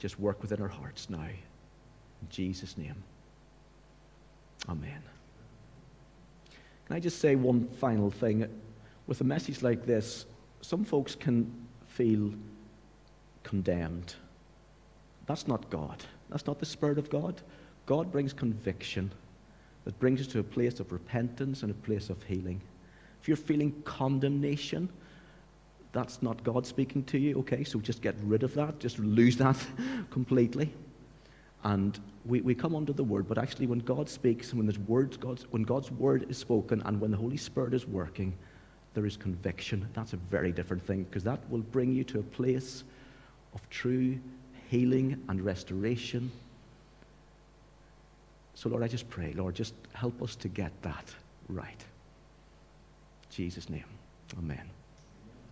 Just 0.03 0.19
work 0.19 0.41
within 0.41 0.61
our 0.61 0.67
hearts 0.67 1.09
now. 1.09 1.23
In 1.23 2.29
Jesus' 2.29 2.77
name. 2.77 3.01
Amen. 4.67 5.01
Can 6.87 6.97
I 6.97 6.99
just 6.99 7.19
say 7.19 7.37
one 7.37 7.69
final 7.79 8.11
thing? 8.11 8.45
with 9.07 9.21
a 9.21 9.23
message 9.23 9.61
like 9.61 9.85
this, 9.85 10.25
some 10.59 10.83
folks 10.83 11.15
can 11.15 11.49
feel 11.87 12.33
condemned. 13.43 14.15
That's 15.25 15.47
not 15.47 15.69
God. 15.69 16.03
That's 16.29 16.45
not 16.45 16.59
the 16.59 16.65
Spirit 16.65 16.97
of 16.97 17.09
God. 17.09 17.41
God 17.85 18.11
brings 18.11 18.33
conviction 18.33 19.09
that 19.85 19.97
brings 19.99 20.19
us 20.19 20.27
to 20.27 20.39
a 20.39 20.43
place 20.43 20.81
of 20.81 20.91
repentance 20.91 21.63
and 21.63 21.71
a 21.71 21.85
place 21.85 22.09
of 22.09 22.21
healing. 22.23 22.61
If 23.21 23.29
you're 23.29 23.37
feeling 23.37 23.71
condemnation, 23.83 24.89
that's 25.93 26.21
not 26.23 26.43
God 26.43 26.65
speaking 26.65 27.03
to 27.05 27.17
you, 27.19 27.37
okay? 27.39 27.63
So 27.63 27.79
just 27.79 28.01
get 28.01 28.15
rid 28.23 28.43
of 28.43 28.53
that, 28.55 28.79
just 28.79 28.99
lose 28.99 29.37
that 29.37 29.57
completely. 30.09 30.73
And 31.63 31.97
we, 32.25 32.41
we 32.41 32.55
come 32.55 32.75
under 32.75 32.91
the 32.91 33.03
word, 33.03 33.29
but 33.29 33.37
actually, 33.37 33.67
when 33.67 33.79
God 33.79 34.09
speaks 34.09 34.49
and 34.49 34.57
when, 34.57 34.65
there's 34.65 34.79
words, 34.79 35.15
God's, 35.15 35.43
when 35.51 35.63
God's 35.63 35.91
word 35.91 36.25
is 36.29 36.37
spoken 36.37 36.81
and 36.85 36.99
when 36.99 37.11
the 37.11 37.17
Holy 37.17 37.37
Spirit 37.37 37.73
is 37.73 37.87
working, 37.87 38.33
there 38.95 39.05
is 39.05 39.15
conviction. 39.15 39.87
That's 39.93 40.13
a 40.13 40.17
very 40.17 40.51
different 40.51 40.85
thing 40.85 41.03
because 41.03 41.23
that 41.23 41.39
will 41.49 41.61
bring 41.61 41.93
you 41.93 42.03
to 42.05 42.19
a 42.19 42.23
place 42.23 42.83
of 43.53 43.67
true 43.69 44.19
healing 44.69 45.23
and 45.29 45.41
restoration. 45.41 46.31
So, 48.55 48.69
Lord, 48.69 48.83
I 48.83 48.87
just 48.87 49.09
pray, 49.09 49.33
Lord, 49.33 49.55
just 49.55 49.73
help 49.93 50.21
us 50.21 50.35
to 50.37 50.47
get 50.47 50.71
that 50.81 51.13
right. 51.49 51.69
In 53.23 53.29
Jesus' 53.29 53.69
name, 53.69 53.85
amen. 54.37 54.72